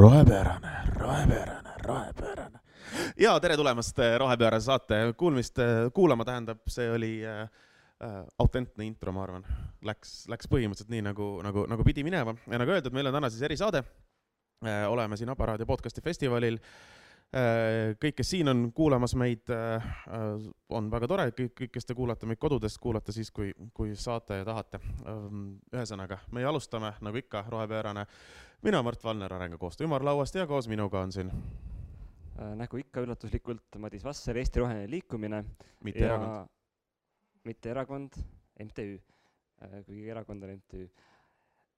[0.00, 2.58] rohepöörane, rohepöörane, rohepöörane.
[3.16, 7.48] ja tere tulemast äh, Rohepöörase saate kuulmist äh, kuulama, tähendab, see oli äh,
[8.38, 9.44] autentne intro, ma arvan.
[9.84, 13.28] Läks, läks põhimõtteliselt nii nagu, nagu, nagu pidi minema ja nagu öeldud, meil on täna
[13.28, 13.84] siis erisaade
[14.88, 16.56] oleme siin Aparaadi podcasti festivalil
[18.00, 19.48] kõik, kes siin on kuulamas meid
[20.68, 24.40] on väga tore, kõik, kõik, kes te kuulate meid kodudest, kuulate siis, kui, kui saate
[24.40, 24.80] ja tahate.
[25.72, 28.04] ühesõnaga, meie alustame nagu ikka, rohepöörane
[28.62, 31.30] mina, Mart Valner Arengukoostöö ümarlauast ja koos minuga on siin
[32.56, 35.44] nagu ikka üllatuslikult Madis Vasser, Eesti Roheline Liikumine.
[35.84, 36.48] mitte erakond.
[37.44, 38.16] mitte erakond,
[38.64, 39.00] MTÜ,
[39.62, 40.88] äh, kuigi erakond on MTÜ.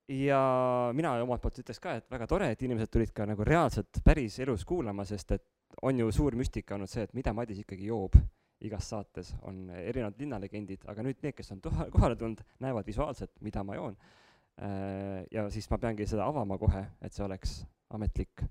[0.09, 4.03] ja mina omalt poolt ütleks ka, et väga tore, et inimesed tulid ka nagu reaalselt
[4.05, 5.47] päris elus kuulama, sest et
[5.83, 8.19] on ju suur müstika olnud see, et mida Madis ikkagi joob
[8.61, 13.63] igas saates, on erinevad linnalegendid, aga nüüd need, kes on kohale tulnud, näevad visuaalselt, mida
[13.63, 13.97] ma joon
[15.33, 17.63] ja siis ma peangi seda avama kohe, et see oleks
[17.97, 18.45] ametlik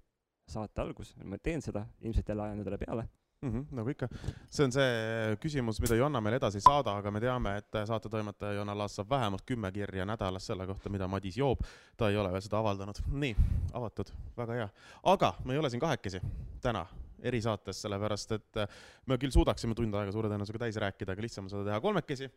[0.50, 3.06] saate algus, ma teen seda, ilmselt jälle ajan endale peale
[3.42, 3.52] mm.
[3.52, 4.08] -hmm, nagu ikka,
[4.50, 8.60] see on see küsimus, mida Jonna meile edasi ei saada, aga me teame, et saatetoimetaja
[8.60, 11.64] Jonna Laas saab vähemalt kümme kirja nädalas selle kohta, mida Madis joob.
[11.98, 13.04] ta ei ole veel seda avaldanud.
[13.08, 13.36] nii,
[13.74, 14.70] avatud, väga hea.
[15.04, 16.22] aga me ei ole siin kahekesi
[16.62, 16.86] täna
[17.22, 18.64] erisaates, sellepärast et
[19.06, 22.32] me küll suudaksime tund aega suure tõenäosusega täis rääkida, aga lihtsam on seda teha kolmekesi.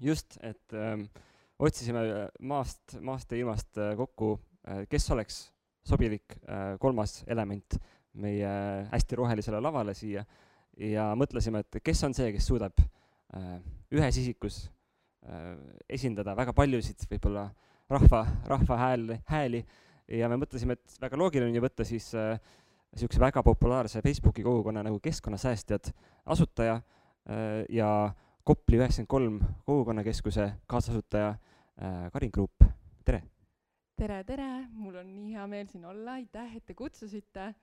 [0.00, 1.06] just, et ähm,
[1.58, 4.38] otsisime äh, maast, maast ja ilmast äh, kokku,
[4.68, 5.42] äh, kes oleks
[5.84, 6.38] sobilik
[6.80, 7.74] kolmas element
[8.16, 8.48] meie
[8.88, 10.22] hästi rohelisele lavale siia.
[10.80, 12.80] Ja mõtlesime, et kes on see, kes suudab
[13.92, 14.62] ühes isikus
[15.92, 17.44] esindada väga paljusid võib-olla
[17.90, 19.60] rahva, rahva hääl, hääli.
[20.08, 24.44] Ja me mõtlesime, et väga loogiline on ju võtta siis niisuguse äh, väga populaarse Facebooki
[24.44, 25.92] kogukonna nagu Keskkonnasäästjad
[26.26, 32.66] asutaja äh, ja Kopli üheksakümmend kolm kogukonnakeskuse kaasasutaja äh, Karin Kruup,
[33.04, 33.22] tere!
[33.96, 37.54] tere, tere, mul on nii hea meel siin olla, aitäh, et te kutsusite.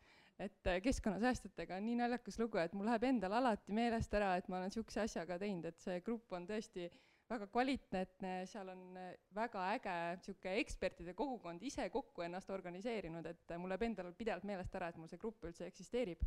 [0.41, 4.49] et äh, keskkonnasäästjatega on nii naljakas lugu, et mul läheb endal alati meelest ära, et
[4.49, 6.89] ma olen niisuguse asjaga teinud, et see grupp on tõesti
[7.29, 13.57] väga kvaliteetne, seal on äh, väga äge niisugune ekspertide kogukond ise kokku ennast organiseerinud, et
[13.61, 16.25] mul läheb endal pidevalt meelest ära, et mul see grupp üldse eksisteerib.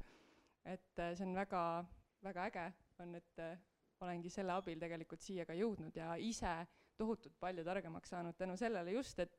[0.65, 1.85] et see on väga,
[2.23, 3.49] väga äge on, et
[4.05, 6.55] olengi selle abil tegelikult siia ka jõudnud ja ise
[6.97, 9.39] tohutult palju targemaks saanud tänu sellele just, et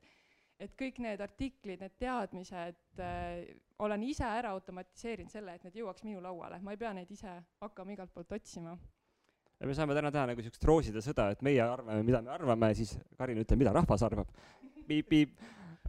[0.60, 3.42] et kõik need artiklid, need teadmised äh,,
[3.84, 7.34] olen ise ära automatiseerinud selle, et need jõuaks minu lauale, ma ei pea neid ise
[7.64, 8.78] hakkama igalt poolt otsima.
[9.60, 12.72] ja me saame täna teha nagu niisugust rooside sõda, et meie arvame, mida me arvame,
[12.78, 14.32] siis Karin ütleb, mida rahvas arvab.
[14.88, 15.36] piip-piip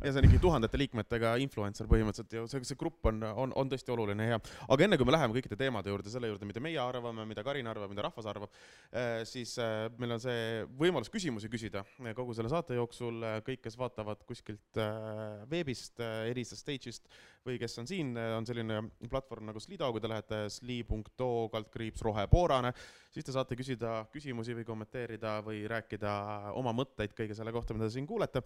[0.02, 3.70] ja see on ikkagi tuhandete liikmetega influencer põhimõtteliselt ju, see, see grupp on, on, on
[3.72, 4.40] tõesti oluline ja hea.
[4.74, 7.70] aga enne kui me läheme kõikide teemade juurde, selle juurde, mida meie arvame, mida Karin
[7.70, 8.58] arvab, mida rahvas arvab,
[8.90, 11.84] eh, siis eh, meil on see võimalus küsimusi küsida
[12.18, 17.08] kogu selle saate jooksul, kõik, kes vaatavad kuskilt eh, veebist, Elisa Stage'ist
[17.46, 22.72] või kes on siin, on selline platvorm nagu Slido, kui te lähete sli.to kaldkriips rohepoorane,
[23.14, 26.12] siis te saate küsida küsimusi või kommenteerida või rääkida
[26.58, 28.42] oma mõtteid kõige selle kohta, mida te siin kuulete.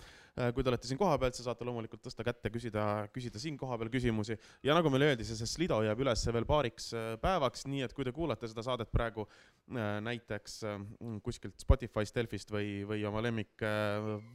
[0.54, 2.84] kui te olete siin kohapeal, siis saate loomulikult tõsta kätt ja küsida,
[3.14, 4.38] küsida siin kohapeal küsimusi.
[4.62, 8.06] ja nagu meile öeldi, see, Slido jääb üles veel paariks äh, päevaks, nii et kui
[8.06, 10.78] te kuulate seda saadet praegu äh, näiteks äh,
[11.24, 13.62] kuskilt Spotify'st, Delfist või, või oma lemmik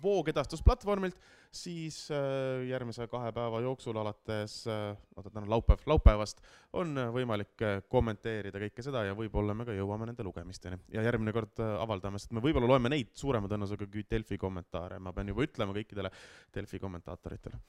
[0.03, 1.17] voogedastusplatvormilt,
[1.55, 2.05] siis
[2.69, 6.41] järgmise kahe päeva jooksul alates, oota, täna on laupäev, laupäevast
[6.79, 10.79] on võimalik kommenteerida kõike seda ja võib-olla me ka jõuame nende lugemisteni.
[10.93, 15.13] ja järgmine kord avaldame, sest me võib-olla loeme neid suurema tõenäosusega kui Delfi kommentaare, ma
[15.13, 16.11] pean juba ütlema kõikidele
[16.55, 17.59] Delfi kommentaatoritele,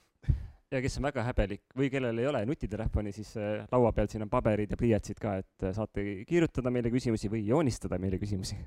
[0.72, 4.26] ja kes on väga häbelik või kellel ei ole nutitelefoni, siis äh, laua peal siin
[4.26, 8.58] on paberid ja pliiatsid ka, et äh, saate kirjutada meile küsimusi või joonistada meile küsimusi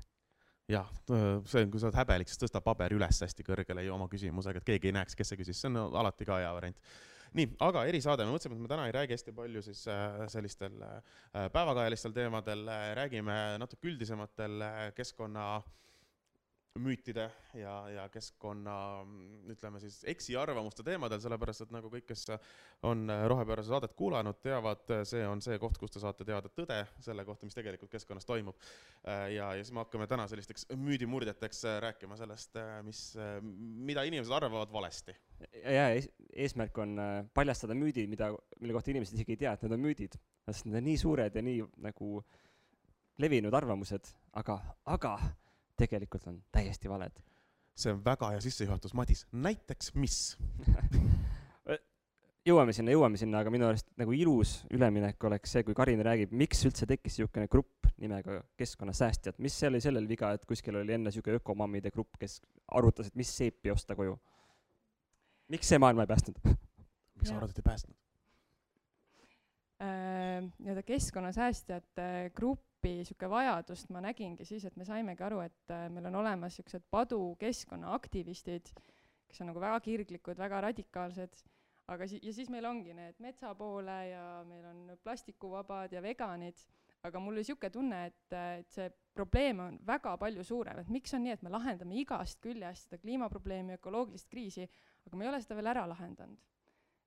[0.70, 4.06] jah, see on, kui sa oled häbelik, siis tõsta paber üles hästi kõrgele ja oma
[4.10, 6.78] küsimusega, et keegi ei näeks, kes see küsis, see on alati ka hea variant.
[7.38, 10.78] Nii, aga erisaade, me mõtlesime, et me täna ei räägi hästi palju siis äh, sellistel
[11.32, 12.64] päevakajalistel teemadel,
[12.98, 14.64] räägime natuke üldisematel
[14.96, 15.68] keskkonna äh,
[16.78, 17.24] müütide
[17.58, 18.74] ja, ja keskkonna
[19.50, 22.28] ütleme siis eksiarvamuste teemadel, sellepärast et nagu kõik, kes
[22.86, 27.24] on rohepöörase saadet kuulanud, teavad, see on see koht, kus te saate teada tõde selle
[27.26, 28.58] kohta, mis tegelikult keskkonnas toimub.
[29.04, 33.02] ja, ja siis me hakkame täna sellisteks müüdimurdjateks rääkima sellest, mis,
[33.90, 35.16] mida inimesed arvavad valesti.
[35.64, 35.88] Ja
[36.30, 36.96] eesmärk on
[37.34, 40.16] paljastada müüdid, mida, mille kohta inimesed isegi ei tea, et need on müüdid,
[40.48, 42.20] sest need on nii suured ja nii nagu
[43.20, 44.58] levinud arvamused, aga,
[44.88, 45.16] aga
[45.80, 47.20] tegelikult on täiesti valed.
[47.80, 50.16] see on väga hea sissejuhatus, Madis, näiteks mis
[52.48, 56.32] jõuame sinna, jõuame sinna, aga minu arust nagu ilus üleminek oleks see, kui Karin räägib,
[56.36, 60.96] miks üldse tekkis niisugune grupp nimega Keskkonnasäästjad, mis seal oli sellel viga, et kuskil oli
[60.96, 62.38] enne niisugune ökomammide grupp, kes
[62.76, 64.16] arutasid, mis seepi osta koju?
[65.50, 66.38] Miks see maailma ei päästnud?
[67.18, 67.40] miks sa Jaa.
[67.40, 67.96] arvad, et ei päästnud?
[69.82, 75.88] äh, nii-öelda keskkonnasäästjate gruppi sihuke vajadust ma nägingi siis, et me saimegi aru, et äh,
[75.92, 78.72] meil on olemas siuksed padu keskkonnaaktivistid,
[79.28, 81.42] kes on nagu väga kirglikud, väga radikaalsed,
[81.90, 86.60] aga si-, ja siis meil ongi need metsa poole ja meil on plastikuvabad ja veganid,
[87.06, 91.14] aga mul oli sihuke tunne, et, et see probleem on väga palju suurem, et miks
[91.14, 94.64] on nii, et me lahendame igast küljest seda kliimaprobleemi, ökoloogilist kriisi,
[95.06, 96.50] aga me ei ole seda veel ära lahendanud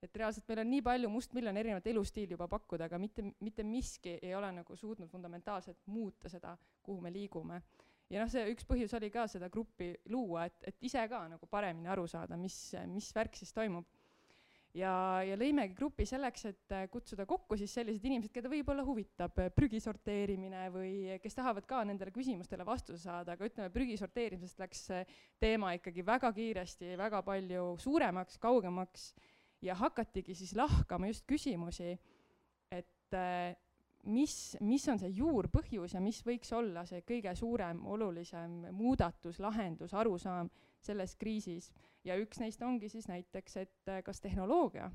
[0.03, 4.17] et reaalselt meil on nii palju mustmiljon erinevat elustiili juba pakkuda, aga mitte, mitte miski
[4.19, 7.61] ei ole nagu suutnud fundamentaalselt muuta seda, kuhu me liigume.
[8.11, 11.47] ja noh, see üks põhjus oli ka seda gruppi luua, et, et ise ka nagu
[11.49, 12.57] paremini aru saada, mis,
[12.91, 13.87] mis värk siis toimub.
[14.77, 14.93] ja,
[15.25, 19.51] ja lõimegi grupi selleks, et äh, kutsuda kokku siis sellised inimesed, keda võib-olla huvitab äh,
[19.53, 24.87] prügi sorteerimine või kes tahavad ka nendele küsimustele vastuse saada, aga ütleme, prügi sorteerimisest läks
[25.41, 29.11] teema ikkagi väga kiiresti väga palju suuremaks, kaugemaks
[29.63, 31.93] ja hakatigi siis lahkama just küsimusi,
[32.71, 33.53] et äh,
[34.03, 39.93] mis, mis on see juurpõhjus ja mis võiks olla see kõige suurem, olulisem muudatus, lahendus,
[39.95, 40.49] arusaam
[40.83, 41.71] selles kriisis.
[42.03, 44.91] ja üks neist ongi siis näiteks, et äh, kas tehnoloogia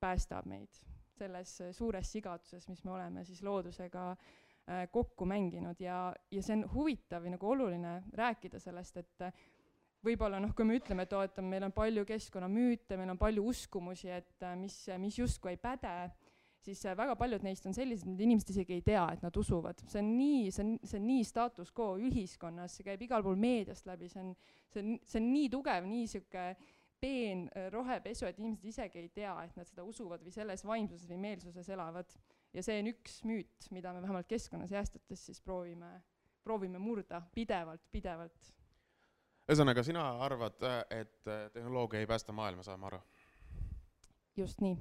[0.00, 0.80] päästab meid
[1.18, 6.56] selles äh, suures sigaduses, mis me oleme siis loodusega äh, kokku mänginud ja, ja see
[6.58, 9.28] on huvitav ja nagu oluline rääkida sellest, et
[10.04, 13.44] võib-olla noh, kui me ütleme, et oo, et meil on palju keskkonnamüüte, meil on palju
[13.50, 15.94] uskumusi, et mis, mis justkui ei päde,
[16.68, 19.80] siis äh, väga paljud neist on sellised, mida inimesed isegi ei tea, et nad usuvad.
[19.88, 23.38] see on nii, see on, see on nii status quo ühiskonnas, see käib igal pool
[23.40, 24.34] meediast läbi, see on,
[24.72, 26.44] see on, see on nii tugev, nii sihuke
[27.00, 31.08] peen äh, rohepesu, et inimesed isegi ei tea, et nad seda usuvad või selles vaimsuses
[31.10, 32.12] või meelsuses elavad.
[32.52, 35.98] ja see on üks müüt, mida me vähemalt keskkonnasäästjates siis proovime,
[36.44, 38.54] proovime murda pidevalt, pidevalt
[39.48, 40.60] ühesõnaga, sina arvad,
[40.92, 43.00] et äh, tehnoloogia ei päästa maailma, saame aru?
[44.36, 44.76] just nii.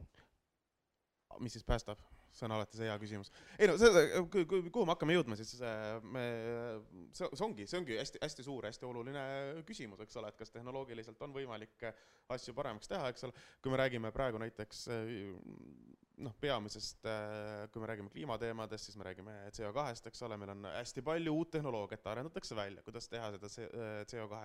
[1.40, 2.02] Mis siis päästab?
[2.38, 3.32] see on alati see hea küsimus.
[3.58, 6.26] ei no see, kuhu me hakkame jõudma, siis äh, me,
[7.16, 9.24] see, see ongi, see ongi hästi-hästi suur, hästi oluline
[9.68, 12.04] küsimus, eks ole, et kas tehnoloogiliselt on võimalik äh,
[12.36, 13.46] asju paremaks teha, eks ole.
[13.64, 15.16] kui me räägime praegu näiteks äh,
[16.26, 17.06] noh, peamisest,
[17.70, 21.52] kui me räägime kliimateemadest, siis me räägime CO2-st, eks ole, meil on hästi palju uut
[21.54, 23.52] tehnoloogiat arendatakse välja, kuidas teha seda
[24.10, 24.40] CO2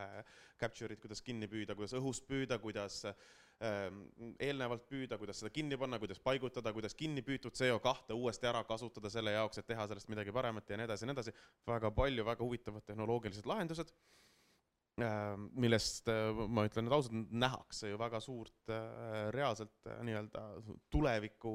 [0.61, 3.17] capture'it, kuidas kinni püüda, kuidas õhust püüda, kuidas ähm,
[3.63, 9.11] eelnevalt püüda, kuidas seda kinni panna, kuidas paigutada, kuidas kinni püütud CO2 uuesti ära kasutada
[9.13, 11.35] selle jaoks, et teha sellest midagi paremat ja nii edasi ja nii edasi.
[11.67, 13.93] väga palju väga huvitavad tehnoloogilised lahendused,
[15.01, 20.43] millest äh, ma ütlen nüüd ausalt, nähakse ju väga suurt äh, reaalselt äh, nii-öelda
[20.93, 21.53] tuleviku,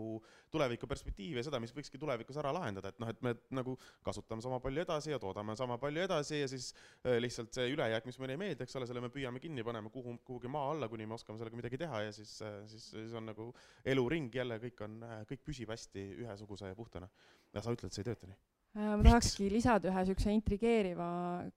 [0.50, 3.76] tuleviku perspektiivi ja seda, mis võikski tulevikus ära lahendada, et noh, et me nagu
[4.06, 6.72] kasutame sama palju edasi ja toodame sama palju edasi ja siis
[7.06, 9.94] äh, lihtsalt see ülejääk, mis meile ei meeldi, eks ole, selle me püüame kinni panema
[9.94, 12.40] kuhu, kuhugi maa alla, kuni me oskame sellega midagi teha ja siis,
[12.74, 13.52] siis, siis on nagu
[13.86, 15.00] eluring jälle, kõik on,
[15.30, 17.10] kõik püsib hästi ühesuguse ja puhtana.
[17.54, 18.57] ja sa ütled, see ei tööta nii?
[18.78, 21.08] Äh, ma tahakski lisada ühe niisuguse intrigeeriva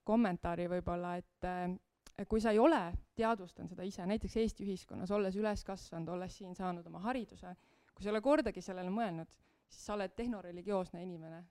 [0.09, 2.79] kommentaari võib-olla, et äh, kui sa ei ole
[3.19, 7.53] teadvustanud seda ise, näiteks Eesti ühiskonnas, olles üles kasvanud, olles siin saanud oma hariduse,
[7.93, 9.37] kui sa ei ole kordagi sellele mõelnud,
[9.69, 11.43] siis sa oled tehnoreligioosne inimene.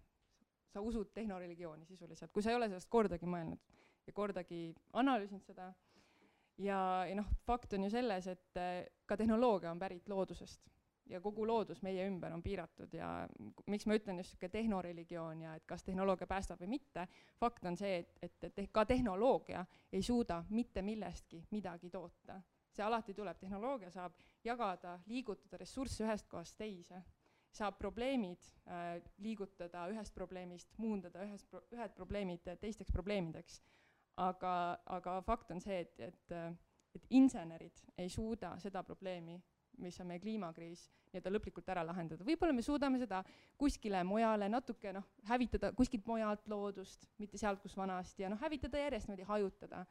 [0.70, 3.62] sa usud tehnoreligiooni sisuliselt, kui sa ei ole sellest kordagi mõelnud
[4.06, 4.68] ja kordagi
[5.02, 5.72] analüüsinud seda
[6.62, 10.62] ja, ja noh, fakt on ju selles, et äh, ka tehnoloogia on pärit loodusest
[11.10, 13.10] ja kogu loodus meie ümber on piiratud ja
[13.68, 17.08] miks ma ütlen just niisugune tehnoreligioon ja et kas tehnoloogia päästab või mitte,
[17.40, 22.42] fakt on see, et, et, et ka tehnoloogia ei suuda mitte millestki midagi toota.
[22.70, 24.14] see alati tuleb, tehnoloogia saab
[24.44, 27.02] jagada, liigutada ressursse ühest kohast teise,
[27.52, 33.62] saab probleemid äh, liigutada ühest probleemist, muundada ühest ühed probleemid teisteks probleemideks.
[34.18, 36.34] aga, aga fakt on see, et, et,
[36.96, 39.40] et insenerid ei suuda seda probleemi
[39.80, 43.22] mis on meie kliimakriis nii-öelda lõplikult ära lahendada, võib-olla me suudame seda
[43.58, 48.82] kuskile mujale natuke noh, hävitada kuskilt mujalt loodust, mitte sealt, kus vanasti ja noh, hävitada
[48.84, 49.86] järjest niimoodi hajutada.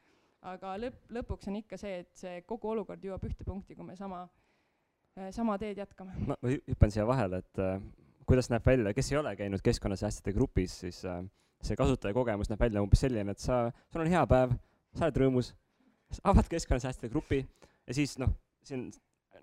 [0.49, 3.97] aga lõpp, lõpuks on ikka see, et see kogu olukord jõuab ühte punkti, kui me
[3.99, 4.21] sama,
[5.35, 6.15] sama teed jätkame.
[6.21, 7.81] ma, ma hü- hüppan siia vahele, et äh,
[8.29, 11.25] kuidas näeb välja, kes ei ole käinud keskkonnasäästjate grupis, siis äh,
[11.63, 14.55] see kasutajakogemus näeb välja umbes selline, et sa, sul on hea päev,
[14.95, 15.51] sa oled rõõmus,
[16.23, 18.31] avad keskkonnasäästjate grupi ja siis noh,
[18.63, 18.89] siin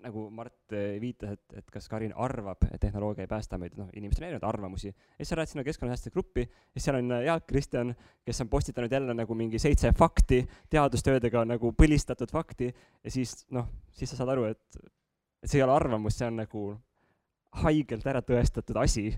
[0.02, 3.88] nagu Mart äh, viitas, et, et kas Karin arvab, et tehnoloogia ei päästa meid, noh,
[3.96, 4.88] inimestel on erinevaid arvamusi.
[4.88, 8.48] ja siis sa lähed sinna keskkonnasäästjate gruppi ja seal on äh, Jaak Kristjan, kes on
[8.48, 12.72] postitanud jälle nagu mingi seitse fakti, teadustöödega nagu põlistatud fakti
[13.04, 14.80] ja siis noh, siis sa saad aru, et
[15.42, 16.62] et see ei ole arvamus, see on nagu
[17.62, 19.10] haigelt ära tõestatud asi,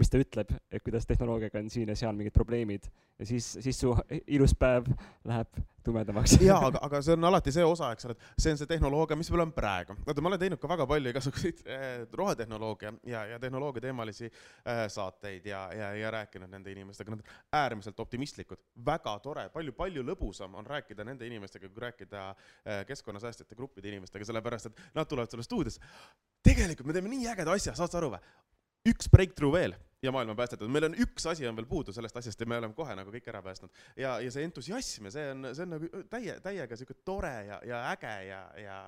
[0.00, 2.88] mis ta ütleb, et kuidas tehnoloogiaga on siin ja seal mingid probleemid
[3.20, 3.92] ja siis, siis su
[4.26, 4.88] ilus päev
[5.28, 6.36] läheb tumedamaks.
[6.40, 9.16] jaa, aga, aga see on alati see osa, eks ole, et see on see tehnoloogia,
[9.20, 9.96] mis meil on praegu.
[10.06, 14.82] vaata, ma olen teinud ka väga palju igasuguseid äh, rohetehnoloogia ja, ja tehnoloogia teemalisi äh,
[14.92, 20.56] saateid ja, ja, ja rääkinud nende inimestega, nad on äärmiselt optimistlikud, väga tore, palju-palju lõbusam
[20.60, 25.44] on rääkida nende inimestega, kui rääkida äh, keskkonnasäästjate gruppide inimestega, sellepärast et nad tulevad sulle
[25.44, 25.92] stuudiosse.
[26.44, 28.24] tegelikult me teeme nii ägeda asja, saad sa aru või?
[28.88, 32.16] Üks breakthrough veel ja maailm on päästetud, meil on üks asi on veel puudu sellest
[32.16, 33.72] asjast ja me oleme kohe nagu kõik ära päästnud.
[34.00, 37.60] ja, ja see entusiasm ja see on, see on nagu täie, täiega sihuke tore ja,
[37.68, 38.78] ja äge ja, ja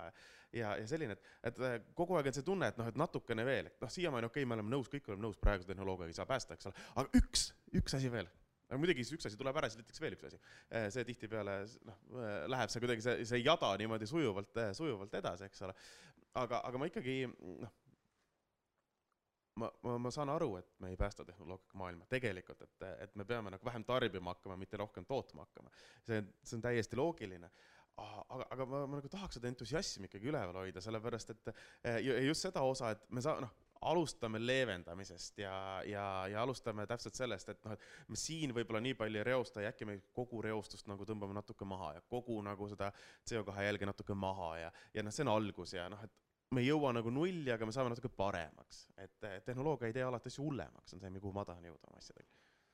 [0.52, 3.44] ja, ja selline, et, et äh, kogu aeg on see tunne, et noh, et natukene
[3.48, 6.18] veel, et noh, siiamaani okei okay,, me oleme nõus, kõik oleme nõus, praeguse tehnoloogiaga ei
[6.18, 7.46] saa päästa, eks ole, aga üks,
[7.80, 8.28] üks asi veel
[8.72, 10.38] aga muidugi siis üks asi tuleb ära, siis ütleks veel üks asi.
[10.72, 11.58] Äh, see tihtipeale
[11.88, 15.76] noh, äh, läheb see kuidagi see, see jada niimoodi sujuvalt, sujuvalt edasi, eks ole.
[16.40, 17.74] aga, aga ma ikkagi noh,
[19.60, 23.26] ma, ma, ma saan aru, et me ei päästa tehnoloogiaga maailma tegelikult, et, et me
[23.28, 25.72] peame nagu vähem tarbima hakkama, mitte rohkem tootma hakkama.
[26.06, 27.50] see, see on täiesti loogiline.
[28.02, 31.52] aga, aga ma, ma nagu tahaks seda entusiasmi ikkagi üleval hoida, sellepärast et
[31.84, 37.18] ja just seda osa, et me saa-, noh, alustame leevendamisest ja, ja, ja alustame täpselt
[37.18, 40.42] sellest, et noh, et me siin võib-olla nii palju ei reosta ja äkki me kogu
[40.44, 42.92] reostust nagu tõmbame natuke maha ja kogu nagu seda
[43.28, 46.68] CO2 jälge natuke maha ja, ja noh, see on algus ja noh, et me ei
[46.68, 48.86] jõua nagu nulli, aga me saame natuke paremaks.
[49.00, 52.30] et tehnoloogia ei tee alati asju hullemaks, on see, kuhu ma tahan jõuda oma asjadega.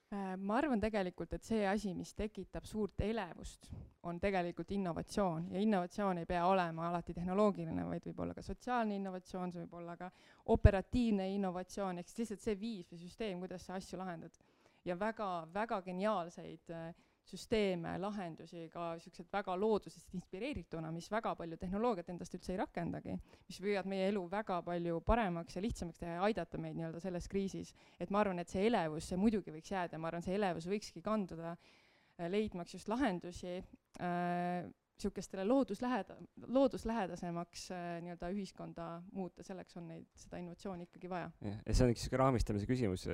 [0.08, 3.66] Äh, ma arvan tegelikult, et see asi, mis tekitab suurt elevust,
[4.08, 8.96] on tegelikult innovatsioon ja innovatsioon ei pea olema alati tehnoloogiline, vaid võib olla ka sotsiaalne
[8.96, 10.08] innovatsioon, see võib olla ka
[10.54, 14.40] operatiivne innovatsioon, ehk siis lihtsalt see viis või süsteem, kuidas sa asju lahendad.
[14.84, 21.58] ja väga, väga geniaalseid äh, süsteeme, lahendusi ka niisugused väga loodusest inspireerituna, mis väga palju
[21.60, 23.16] tehnoloogiat endast üldse ei rakendagi,
[23.48, 27.28] mis võivad meie elu väga palju paremaks ja lihtsamaks teha ja aidata meid nii-öelda selles
[27.28, 27.74] kriisis.
[28.00, 31.02] et ma arvan, et see elevus, see muidugi võiks jääda, ma arvan, see elevus võikski
[31.04, 33.58] kanduda äh, leidmaks just lahendusi
[33.98, 36.16] niisugustele äh, loodusläheda-,
[36.46, 41.30] looduslähedasemaks äh, nii-öelda ühiskonda muuta, selleks on neid, seda innovatsiooni ikkagi vaja.
[41.44, 43.06] jah, ja see on üks niisugune raamistamise küsimus,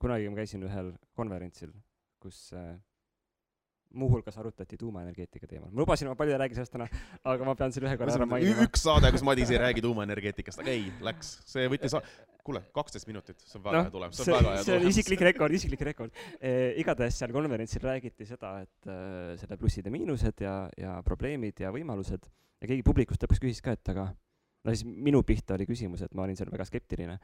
[0.00, 1.74] kunagi ma käisin ühel konverentsil,
[2.22, 2.74] kus äh,
[3.98, 5.70] muuhulgas arutati tuumaenergeetika teemal.
[5.70, 6.88] ma lubasin, ma palju ei räägi sellest täna,
[7.32, 8.66] aga ma pean selle ühe korra ära mainima.
[8.66, 11.96] üks saade, kus Madis ei räägi tuumaenergeetikast, aga ei, läks, see võttis,
[12.42, 14.68] kuule, kaksteist minutit, see on väga no, hea tulemus, see on väga hea tulemus.
[14.68, 16.52] see on isiklik rekord, isiklik rekord e,.
[16.82, 21.70] igatahes seal konverentsil räägiti seda, et äh, selle plussid ja miinused ja, ja probleemid ja
[21.74, 26.04] võimalused ja keegi publikust lõpuks küsis ka, et aga no siis minu pihta oli küsimus,
[26.04, 27.18] et ma olin seal väga skeptiline.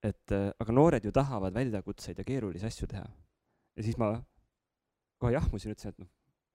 [0.00, 3.04] et äh, aga noored ju tahavad väljakutseid ja keerulisi asju teha.
[3.76, 4.14] ja siis ma
[5.20, 6.08] kohe jahmusin, ütlesin, et noh,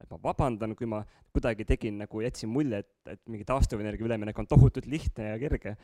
[0.04, 1.02] et ma vabandan, kui ma
[1.36, 5.76] kuidagi tegin nagu, jätsin mulje, et, et mingi taastuvenergia üleminek on tohutult lihtne ja kerge.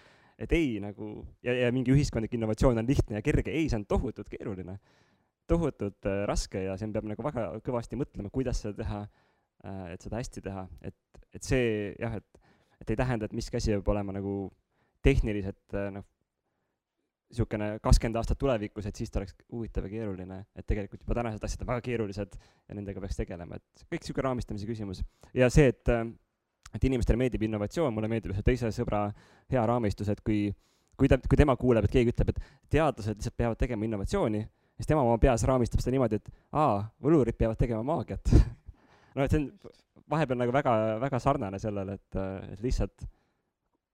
[0.42, 3.86] et ei nagu, ja, ja mingi ühiskondlik innovatsioon on lihtne ja kerge, ei, see on
[3.86, 4.80] tohutult keeruline.
[5.48, 10.02] tohutult äh, raske ja siin peab nagu väga kõvasti mõtlema, kuidas seda teha äh,, et
[10.02, 12.42] seda hästi teha, et, et see jah, et,
[12.82, 14.36] et ei tähenda, et miski asi peab olema nagu
[15.06, 16.08] tehniliselt äh, noh,
[17.32, 21.44] niisugune kakskümmend aastat tulevikus, et siis ta oleks huvitav ja keeruline, et tegelikult juba tänased
[21.48, 25.04] asjad on väga keerulised ja nendega peaks tegelema, et kõik niisugune raamistamise küsimus.
[25.34, 25.92] ja see, et,
[26.76, 29.06] et inimestele meeldib innovatsioon, mulle meeldib ühe teise sõbra
[29.52, 30.50] hea raamistus, et kui,
[31.00, 32.44] kui ta, kui tema kuuleb, et keegi ütleb, et
[32.76, 34.44] teadlased lihtsalt peavad tegema innovatsiooni,
[34.76, 38.34] siis tema oma peas raamistab seda niimoodi, et aa, võlurid peavad tegema maagiat.
[39.12, 39.74] No et see on
[40.08, 42.20] vahepeal nagu väga, väga sarnane sellele, et,
[42.54, 43.04] et lihtsalt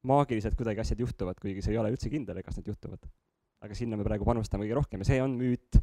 [0.06, 3.02] maagiliselt kuidagi asjad juhtuvad, kuigi see ei ole üldse kindel, kas need juhtuvad
[3.66, 5.80] aga sinna me praegu panustame kõige rohkem ja see on müüt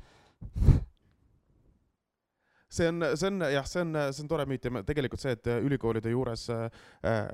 [2.74, 5.48] see on, see on jah, see on, see on tore müüt ja tegelikult see, et
[5.64, 6.66] ülikoolide juures äh,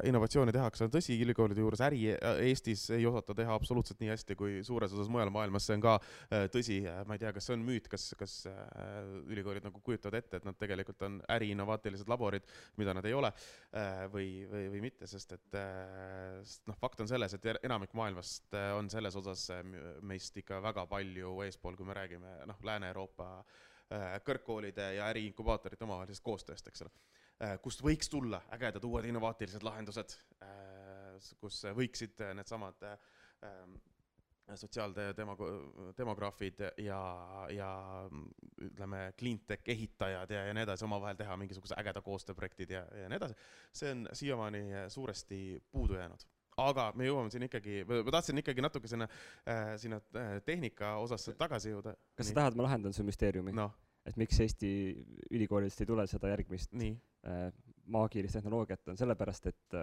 [0.08, 4.36] innovatsiooni tehakse, on tõsi, ülikoolide juures äri äh, Eestis ei osata teha absoluutselt nii hästi
[4.38, 7.56] kui suures osas mujal maailmas, see on ka äh, tõsi, ma ei tea, kas see
[7.56, 12.46] on müüt, kas, kas äh, ülikoolid nagu kujutavad ette, et nad tegelikult on äriinnovaatilised laborid,
[12.80, 17.10] mida nad ei ole äh, või, või, või mitte, sest et äh, noh, fakt on
[17.10, 19.64] selles, et er-, enamik maailmast äh, on selles osas äh,
[20.06, 23.69] meist ikka väga palju eespool, kui me räägime noh, Lääne-Euroopa äh, Äh,
[24.24, 26.92] kõrgkoolide ja äriinkubaatorite omavahelisest koostööst, eks ole.
[27.42, 32.84] Äh, kust võiks tulla ägedad uued innovaatilised lahendused, äh, kus võiksid needsamad
[34.58, 35.36] sotsiaaldemo-,
[35.98, 37.00] demograafid ja,
[37.54, 37.70] ja
[38.60, 43.20] ütleme, cleantech ehitajad ja, ja nii edasi omavahel teha mingisuguse ägeda koostööprojektid ja, ja nii
[43.20, 43.36] edasi.
[43.72, 46.26] see on siiamaani suuresti puudu jäänud
[46.68, 49.08] aga me jõuame siin ikkagi, ma tahtsin ikkagi natuke sinna
[49.48, 51.94] äh,, sinna äh, tehnika osasse tagasi jõuda.
[52.14, 52.34] kas Nii.
[52.34, 53.70] sa tahad, ma lahendan su müsteeriumi no.?
[54.08, 54.70] et miks Eesti
[55.30, 56.94] ülikoolidest ei tule seda järgmist Nii.
[57.28, 57.48] äh,
[57.90, 59.76] maagilist tehnoloogiat, on sellepärast, et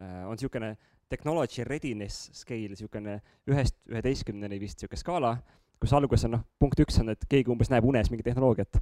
[0.00, 0.72] on niisugune
[1.12, 3.18] technology readiness scale, niisugune
[3.50, 5.32] ühest üheteistkümneni vist niisugune skaala,
[5.80, 8.80] kus alguses on noh, punkt üks on, et keegi umbes näeb unes mingit tehnoloogiat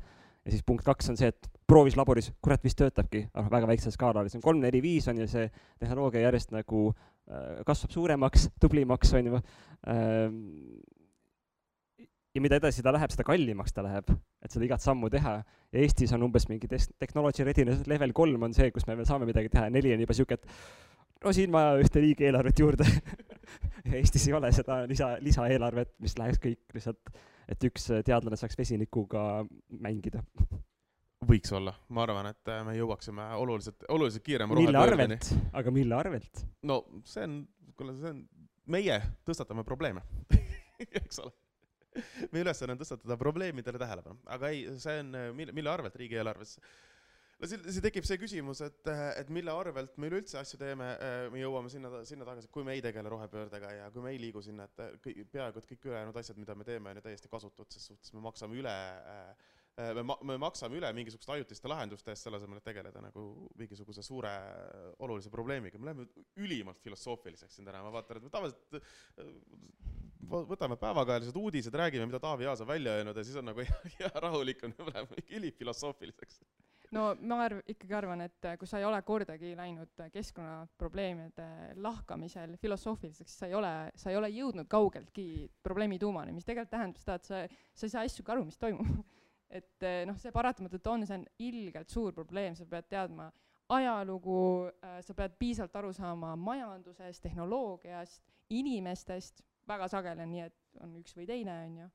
[0.49, 3.93] ja siis punkt kaks on see, et proovis laboris, kurat, vist töötabki, noh, väga väiksel
[3.93, 5.45] skaalal, see on kolm, neli, viis on ju see
[5.83, 9.43] tehnoloogia järjest nagu äh, kasvab suuremaks, tublimaks, on ju
[9.93, 10.41] ähm,.
[12.33, 14.09] ja mida edasi ta läheb, seda kallimaks ta läheb,
[14.41, 15.39] et seda igat sammu teha.
[15.45, 19.29] ja Eestis on umbes mingi technology readiness level kolm on see, kus me veel saame
[19.29, 22.89] midagi teha, neli on juba sihuke, et no siin vaja ühte riigieelarvet juurde
[23.89, 28.39] ja Eestis ei ole seda lisa, lisaeelarvet, mis läheks kõik lihtsalt et üks äh, teadlane
[28.39, 29.45] saaks vesinikuga
[29.85, 30.23] mängida.
[31.29, 35.99] võiks olla, ma arvan, et äh, me jõuaksime oluliselt, oluliselt kiirema mille arvelt, aga mille
[35.99, 36.45] arvelt?
[36.69, 37.41] no see on,
[37.77, 38.25] kuule, see on,
[38.69, 40.05] meie tõstatame probleeme.
[41.01, 41.33] Eks ole.
[42.31, 46.59] Meie ülesanne on tõstatada probleemidele tähelepanu, aga ei, see on, mille, mille arvelt riigieelarves
[47.39, 48.91] no siin, siin tekib see küsimus, et,
[49.21, 50.89] et mille arvelt me üleüldse asju teeme,
[51.33, 54.43] me jõuame sinna, sinna tagasi, kui me ei tegele rohepöördega ja kui me ei liigu
[54.45, 57.71] sinna, et kõik, peaaegu et kõik ülejäänud asjad, mida me teeme, on ju täiesti kasutud,
[57.75, 58.75] ses suhtes me maksame üle
[59.79, 63.25] me ma-, me maksame üle mingisuguste ajutiste lahenduste eest, selle asemel, et tegeleda nagu
[63.61, 64.33] mingisuguse suure
[65.07, 66.09] olulise probleemiga, me läheme
[66.43, 68.81] ülimalt filosoofiliseks siin täna, ma vaatan, et me tavaliselt
[70.29, 73.63] võtame päevakajalised uudised, räägime, mida Taavi Aas on välja öelnud ja siis on nagu
[74.01, 76.43] hea rahulik on, me läheme ülifilosoofiliseks
[76.97, 81.49] no ma arv-, ikkagi arvan, et äh, kui sa ei ole kordagi läinud äh, keskkonnaprobleemide
[81.85, 87.03] lahkamisel filosoofiliseks, sa ei ole, sa ei ole jõudnud kaugeltki probleemi tuumani, mis tegelikult tähendab
[87.03, 87.43] seda, et sa,
[87.75, 88.89] sa ei saa asjugi aru, mis toimub.
[89.59, 93.31] Et äh, noh, see paratamatult on, see on ilgelt suur probleem, sa pead teadma
[93.73, 94.41] ajalugu,
[95.05, 98.21] sa pead piisavalt aru saama majandusest, tehnoloogiast,
[98.53, 101.89] inimestest, väga sageli on nii, et on üks või teine, on ju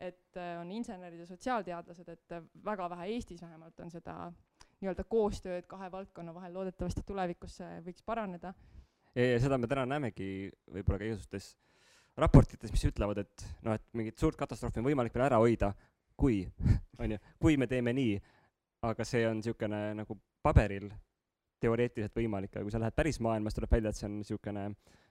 [0.00, 4.14] et äh, on insenerid ja sotsiaalteadlased, et äh, väga vähe Eestis vähemalt on seda
[4.80, 8.54] nii-öelda koostööd kahe valdkonna vahel, loodetavasti tulevikus see võiks paraneda.
[9.14, 11.50] ja, seda me täna näemegi võib-olla ka igasugustes
[12.20, 15.74] raportites, mis ütlevad, et noh, et mingit suurt katastroofi on võimalik veel ära hoida,
[16.16, 16.42] kui,
[17.02, 18.16] on ju, kui me teeme nii,
[18.88, 20.88] aga see on niisugune nagu paberil
[21.60, 24.64] teoreetiliselt võimalik, aga kui sa lähed päris maailmas, tuleb välja, et see on niisugune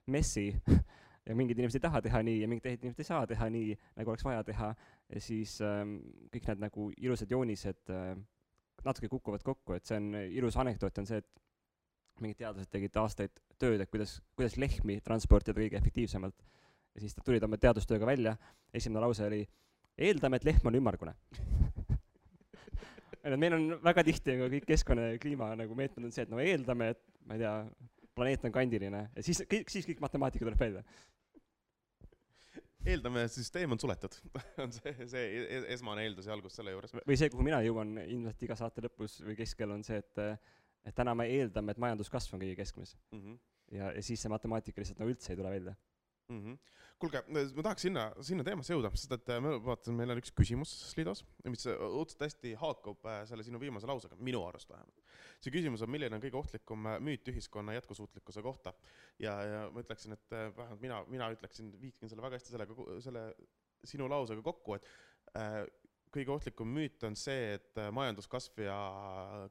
[0.10, 0.48] messi
[1.30, 3.76] ja mingid inimesed ei taha teha nii ja mingid teised inimesed ei saa teha nii,
[4.00, 4.70] nagu oleks vaja teha,
[5.22, 6.00] siis ähm,
[6.34, 8.16] kõik need nagu ilusad joonised äh,
[8.86, 13.42] natuke kukuvad kokku, et see on, ilus anekdoot on see, et mingid teadlased tegid aastaid
[13.62, 16.42] tööd, et kuidas, kuidas lehmi transportida kõige efektiivsemalt.
[16.96, 18.34] ja siis nad tulid oma teadustööga välja,
[18.74, 19.44] esimene lause oli,
[19.98, 21.14] eeldame, et lehm on ümmargune.
[23.44, 26.40] Meil on väga tihti nagu kõik keskkonna ja kliima nagu meetmed on see, et no
[26.42, 27.54] eeldame, et ma ei tea,
[28.16, 29.04] planeet on kandiline.
[29.16, 30.84] Ja siis kõik, siis kõik matemaatika tuleb välja
[32.94, 34.16] eeldame, süsteem on suletud
[34.64, 36.96] on see, see e-, e-, esmane eeldus ja algus selle juures.
[37.00, 40.24] või see, kuhu mina jõuan ilmselt iga saate lõpus või keskel, on see, et
[40.88, 43.22] et täna me eeldame, et majanduskasv on kõige keskmes mm.
[43.22, 43.40] -hmm.
[43.78, 45.76] ja, ja siis see matemaatika lihtsalt nagu üldse ei tule välja
[46.30, 46.40] mm.
[46.40, 46.58] -hmm.
[47.00, 50.34] Kuulge, ma tahaks sinna, sinna teemasse jõuda, sest et äh, ma vaatan, meil on üks
[50.36, 55.06] küsimus Slidos, mis õudselt hästi haakub äh, selle sinu viimase lausega, minu arust vähemalt.
[55.40, 58.74] see küsimus on, milline on kõige ohtlikum äh, müüt ühiskonna jätkusuutlikkuse kohta.
[59.20, 63.24] ja, ja ma ütleksin, et vähemalt mina, mina ütleksin, viikin selle väga hästi sellega, selle
[63.88, 64.92] sinu lausega kokku, et
[65.40, 65.62] äh,
[66.12, 68.80] kõige ohtlikum müüt on see, et majanduskasv ja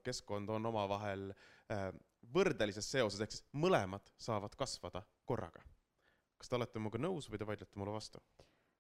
[0.04, 1.30] keskkond on omavahel
[1.72, 1.88] äh,
[2.34, 5.64] võrdelises seoses, ehk siis mõlemad saavad kasvada korraga
[6.38, 8.22] kas te olete minuga nõus või te vaidlete mulle vastu?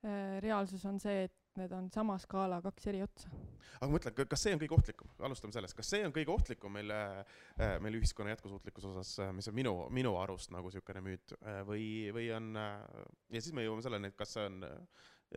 [0.06, 3.32] Äh, reaalsus on see, et need on sama skaala kaks eri otsa.
[3.80, 6.76] aga ma mõtlen, kas see on kõige ohtlikum, alustame sellest, kas see on kõige ohtlikum
[6.78, 11.34] meil, äh, meil ühiskonna jätkusuutlikkuse osas, äh, mis on minu, minu arust nagu niisugune müüt
[11.66, 14.62] või, või on, ja siis me jõuame selleni, et kas see on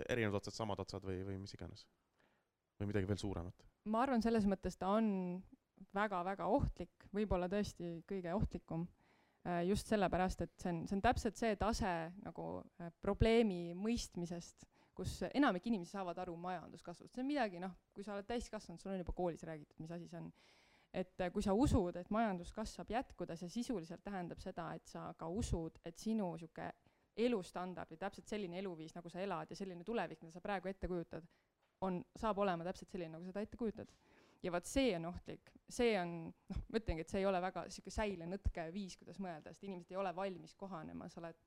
[0.06, 1.88] erinevad otsad, samad otsad või, või mis iganes.
[2.78, 3.66] või midagi veel suuremat?
[3.90, 5.42] ma arvan, selles mõttes ta on
[5.98, 8.86] väga-väga ohtlik, võib-olla tõesti kõige ohtlikum
[9.66, 12.46] just sellepärast, et see on, see on täpselt see tase nagu
[12.82, 18.14] äh, probleemi mõistmisest, kus enamik inimesi saavad aru majanduskasvust, see on midagi, noh, kui sa
[18.14, 20.32] oled täiskasvanud, sul on juba koolis räägitud, mis asi see on.
[20.94, 25.08] et äh, kui sa usud, et majanduskasv saab jätkuda, see sisuliselt tähendab seda, et sa
[25.18, 26.70] ka usud, et sinu niisugune
[27.18, 30.88] elustandard või täpselt selline eluviis, nagu sa elad ja selline tulevik, mida sa praegu ette
[30.88, 31.26] kujutad,
[31.82, 33.90] on, saab olema täpselt selline, nagu sa seda ette kujutad
[34.44, 36.14] ja vot see on ohtlik, see on,
[36.52, 39.94] noh, ma ütlengi, et see ei ole väga niisugune säilenõtke viis, kuidas mõelda, sest inimesed
[39.94, 41.42] ei ole valmis kohanema, sa oled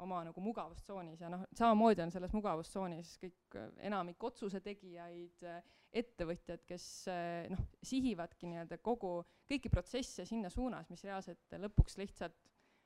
[0.00, 5.44] oma nagu mugavustsoonis ja noh, samamoodi on selles mugavustsoonis kõik, enamik otsuse tegijaid,
[6.00, 6.86] ettevõtjad, kes
[7.52, 9.18] noh, sihivadki nii-öelda kogu,
[9.50, 12.38] kõiki protsesse sinna suunas, mis reaalselt lõpuks lihtsalt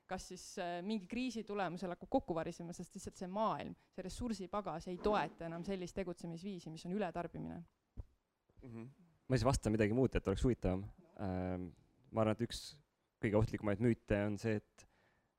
[0.04, 0.42] kas siis
[0.84, 5.64] mingi kriisi tulemusel hakkab kokku varisema, sest lihtsalt see maailm, see ressursipagas ei toeta enam
[5.64, 8.68] sellist tegutsemisviisi, mis on ületarbimine mm.
[8.68, 10.84] -hmm ma siis vastan midagi muud, et oleks huvitavam
[11.22, 11.70] ähm,.
[12.14, 12.74] ma arvan, et üks
[13.22, 14.86] kõige ohtlikumaid müüte on see, et,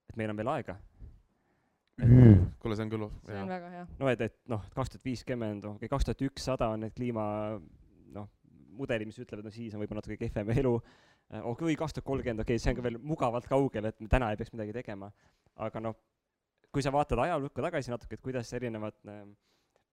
[0.10, 0.78] et meil on veel aega.
[2.62, 3.84] kuule, see on küll see on väga hea.
[4.02, 7.26] no et, et noh, kaks tuhat viiskümmend, okei, kaks tuhat ükssada on need kliima
[8.16, 8.28] noh,
[8.76, 10.74] mudelid, mis ütlevad, no siis on võib-olla natuke kehvem elu.
[11.54, 14.42] okei, kaks tuhat kolmkümmend, okei, see on ka veel mugavalt kaugel, et me täna ei
[14.42, 15.14] peaks midagi tegema.
[15.56, 15.96] aga noh,
[16.76, 19.24] kui sa vaatad ajalukku tagasi natuke, et kuidas erinevad äh,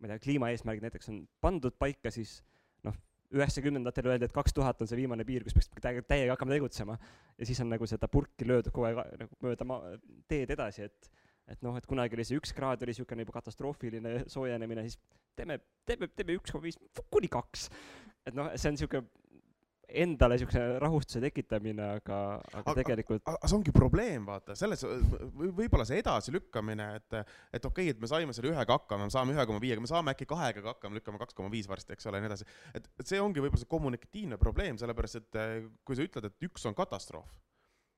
[0.02, 2.40] ma ei tea, kliimaeesmärgid näiteks on pandud paika, siis
[2.86, 2.96] noh,
[3.32, 6.98] üheksakümnendatel öeldi, et kaks tuhat on see viimane piir, kus peaks täiega, hakkama tegutsema.
[7.38, 9.96] ja siis on nagu seda purki löödud kogu aeg nagu mööda maa,
[10.28, 11.10] teed edasi, et
[11.50, 15.00] et noh, et kunagi oli see üks kraad oli niisugune juba katastroofiline soojenemine, siis
[15.36, 16.78] teeme, teeme, teeme üks koma viis
[17.10, 17.68] kuni kaks.
[18.26, 19.08] et noh, see on niisugune
[20.02, 22.18] endale niisuguse rahustuse tekitamine, aga,
[22.52, 27.18] aga Aga- tegelikult aga see ongi probleem, vaata, selles või võib-olla see edasilükkamine, et,
[27.52, 29.90] et okei okay,, et me saime selle ühega hakkama, me saame ühe koma viiega, me
[29.90, 32.48] saame äkki kahega ka hakkama, lükkame kaks koma viis varsti, eks ole, ja nii edasi.
[32.78, 36.48] et, et see ongi võib-olla see kommunikatiivne probleem, sellepärast et eh, kui sa ütled, et
[36.48, 37.30] üks on katastroof,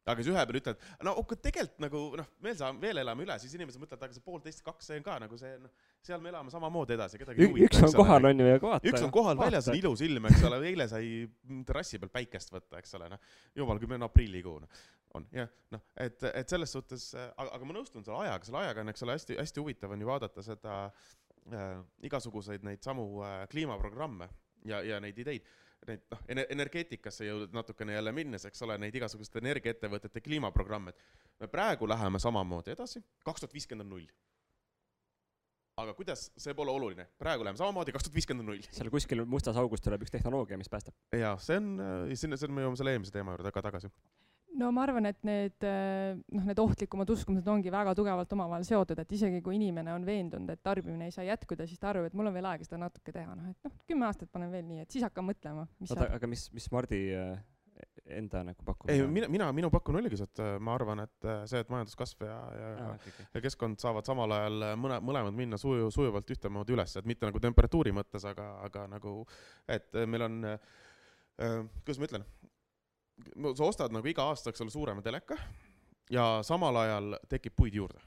[0.05, 3.37] aga siis ühe peale ütled, no okei, tegelikult nagu noh, veel saame, veel elame üle,
[3.41, 5.73] siis inimesed mõtlevad, aga see poolteist, kaks, see on ka nagu see noh,
[6.05, 7.71] seal me elame samamoodi edasi, kedagi ei huvita.
[7.71, 8.91] üks on kohal, on ju, ja vaata.
[8.91, 11.09] üks on kohal väljas, on ilus ilm, eks ole, eile sai
[11.69, 14.85] terrassi peal päikest võtta, eks ole, noh, jumal, kui meil on aprillikuu, noh,
[15.17, 18.85] on jah, noh, et, et selles suhtes, aga, aga ma nõustun selle ajaga, selle ajaga
[18.85, 24.29] on, eks ole, hästi-hästi huvitav on ju vaadata seda äh, igasuguseid neid samu äh, kliimaprogramme
[24.69, 25.49] ja, ja neid ideid
[25.89, 26.21] neid noh,
[26.57, 32.21] energeetikasse jõudnud natukene jälle minnes, eks ole, neid igasuguste energiaettevõtete kliimaprogramme, et me praegu läheme
[32.23, 34.09] samamoodi edasi, kaks tuhat viiskümmend on null.
[35.83, 38.69] aga kuidas, see pole oluline, praegu läheme samamoodi, kaks tuhat viiskümmend on null.
[38.77, 40.95] seal kuskil mustas augus tuleb üks tehnoloogia, mis päästab.
[41.13, 41.73] jaa, see on,
[42.15, 43.91] sinna, sinna me jõuame selle eelmise teema juurde ka tagasi.
[44.61, 49.01] No ma arvan, et need äh, noh, need ohtlikumad uskumused ongi väga tugevalt omavahel seotud,
[49.03, 52.19] et isegi kui inimene on veendunud, et tarbimine ei saa jätkuda, siis ta arvab, et
[52.19, 54.85] mul on veel aega seda natuke teha, noh et noh, kümme aastat panen veel nii,
[54.85, 57.35] et siis hakkan mõtlema, mis oota, aga mis, mis Mardi äh,
[58.15, 58.91] enda nagu pakub?
[58.91, 61.73] ei, mina, mina, minu pakun oligi see, et äh, ma arvan, et äh, see, et
[61.73, 63.29] majanduskasv ja, ja okei, okei.
[63.35, 67.27] ja keskkond saavad samal ajal äh, mõne, mõlemad minna suju, sujuvalt ühtemoodi üles, et mitte
[67.29, 69.21] nagu temperatuuri mõttes, aga, aga nagu,
[69.67, 70.75] et äh, meil on äh,,
[71.83, 72.27] kuidas ma ütlen,
[73.55, 75.39] sa ostad nagu iga aasta, eks ole, suurema teleka
[76.11, 78.01] ja samal ajal tekib puid juurde.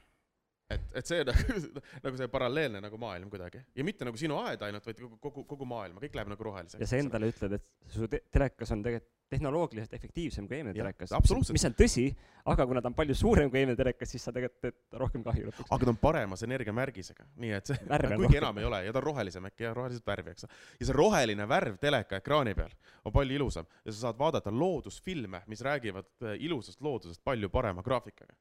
[0.74, 4.64] et, et see nagu, nagu see paralleelne nagu maailm kuidagi ja mitte nagu sinu aed
[4.66, 6.82] ainult, vaid kogu, kogu, kogu maailma, kõik läheb nagu roheliseks.
[6.82, 11.12] ja sa endale ütled, et su te telekas on tegelikult tehnoloogiliselt efektiivsem kui eelmine telekas.
[11.52, 12.04] mis on tõsi,
[12.48, 15.48] aga kuna ta on palju suurem kui eelmine telekas, siis sa tegelikult teed rohkem kahju
[15.50, 15.68] lõpuks.
[15.76, 18.38] aga ta on paremas energiamärgisega, nii et see, kuigi rohkem.
[18.42, 20.48] enam ei ole ja ta on rohelisem äkki jah, roheliselt värvi, eks.
[20.80, 25.44] ja see roheline värv teleka ekraani peal on palju ilusam ja sa saad vaadata loodusfilme,
[25.48, 28.36] mis räägivad äh, ilusast loodusest palju parema graafikaga.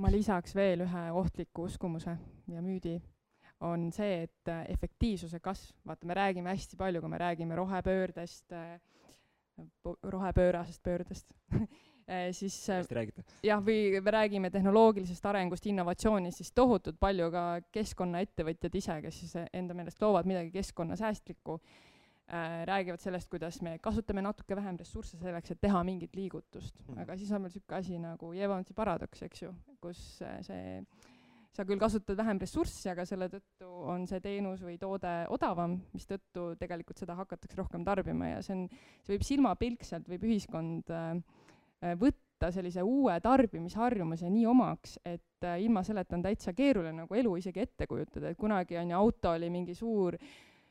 [0.00, 2.16] Ma lisaks veel ühe ohtliku uskumuse
[2.50, 2.98] ja müüdi,
[3.64, 8.52] on see, et äh, efektiivsuse kasv, vaata, me räägime hästi palju, kui me räägime rohepöördest,
[10.02, 11.30] rohepöörasest pöördest
[12.38, 13.24] siis äh, räägite.
[13.46, 19.38] jah, või me räägime tehnoloogilisest arengust, innovatsioonist, siis tohutult palju ka keskkonnaettevõtjad ise, kes siis
[19.52, 21.93] enda meelest loovad midagi keskkonnasäästlikku äh,,
[22.64, 26.94] räägivad sellest, kuidas me kasutame natuke vähem ressursse selleks, et teha mingit liigutust mm.
[26.94, 27.00] -hmm.
[27.02, 30.80] aga siis on veel niisugune asi nagu Jevonsi paradoks, eks ju, kus äh, see
[31.54, 36.52] sa küll kasutad vähem ressurssi, aga selle tõttu on see teenus või toode odavam, mistõttu
[36.58, 38.64] tegelikult seda hakatakse rohkem tarbima ja see on,
[39.04, 41.12] see võib silmapilkselt, võib ühiskond äh,
[41.84, 47.20] äh, võtta sellise uue tarbimisharjumuse nii omaks, et äh, ilma selleta on täitsa keeruline nagu
[47.20, 50.18] elu isegi ette kujutada, et kunagi on ju auto oli mingi suur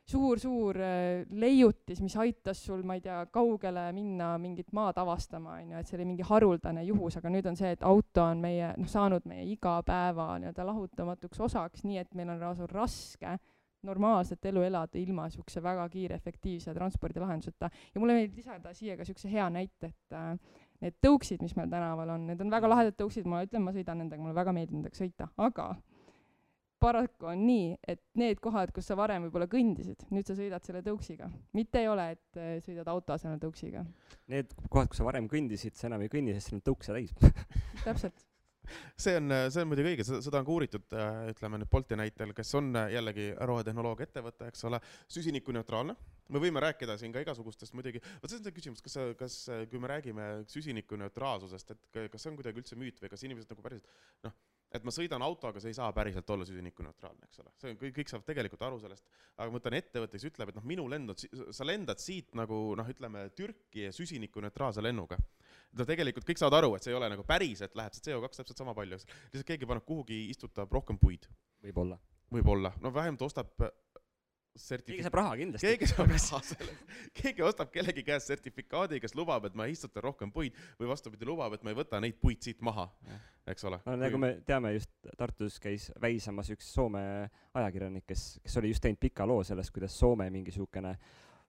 [0.10, 5.72] suur-suur äh, leiutis, mis aitas sul, ma ei tea, kaugele minna mingit maad avastama, on
[5.72, 8.74] ju, et see oli mingi haruldane juhus, aga nüüd on see, et auto on meie,
[8.78, 13.38] noh, saanud meie igapäeva nii-öelda lahutamatuks osaks, nii et meil on lausa raske
[13.84, 17.70] normaalset elu elada ilma niisuguse väga kiire efektiivse transpordilahenduseta.
[17.96, 21.72] ja mulle meeldib lisada siia ka niisuguse hea näite, et äh, need tõuksid, mis meil
[21.72, 24.80] tänaval on, need on väga lahedad tõuksid, ma ütlen, ma sõidan nendega, mulle väga meeldib
[24.80, 25.74] nendega sõita, aga
[26.84, 30.84] paraku on nii, et need kohad, kus sa varem võib-olla kõndisid, nüüd sa sõidad selle
[30.86, 31.30] tõuksiga.
[31.56, 33.86] mitte ei ole, et äh, sõidad auto asemel tõuksiga.
[34.34, 37.16] Need kohad, kus sa varem kõndisid, sa enam ei kõnni, sest sul on tõukse täis.
[37.88, 38.26] täpselt.
[38.96, 40.96] see on, see on muidugi õige, seda, on ka uuritud,
[41.34, 44.80] ütleme nüüd Bolti näitel, kes on äh, jällegi rohetehnoloogia ettevõte, eks ole,
[45.12, 45.96] süsinikuneutraalne.
[46.34, 49.66] me võime rääkida siin ka igasugustest muidugi, vot see on see küsimus, kas, kas äh,
[49.72, 53.52] kui me räägime süsinikuneutraalsusest, et ka- kas see on kuidagi üldse müüt või kas inimesed
[53.52, 53.92] nagu päriselt
[54.28, 54.36] noh,
[54.74, 57.96] et ma sõidan autoga, see ei saa päriselt olla süsinikuneutraalne, eks ole, see on, kõik,
[58.00, 59.06] kõik saavad tegelikult aru sellest,
[59.38, 62.60] aga ma mõtlen ettevõte, kes ütleb, et noh, minu lend on, sa lendad siit nagu
[62.80, 65.20] noh, ütleme Türki süsinikuneutraalse lennuga
[65.78, 68.60] no tegelikult kõik saavad aru, et see ei ole nagu päriselt läheb see CO2 täpselt
[68.60, 69.08] sama palju, eks.
[69.32, 71.28] lihtsalt keegi paneb kuhugi, istutab rohkem puid,
[71.64, 72.00] võib-olla.
[72.34, 73.54] võib-olla, no vähemalt ostab
[74.56, 75.68] sertifikaadi keegi saab raha kindlasti.
[75.68, 80.32] keegi saab raha sellest, keegi ostab kellegi käest sertifikaadi, kes lubab, et ma istutan rohkem
[80.34, 82.86] puid või vastupidi, lubab, et ma ei võta neid puid siit maha,
[83.50, 83.82] eks ole.
[83.88, 87.04] no nagu me teame, just Tartus käis väisamas üks Soome
[87.54, 90.94] ajakirjanik, kes, kes oli just teinud pika loo sellest, kuidas Soome mingi siukene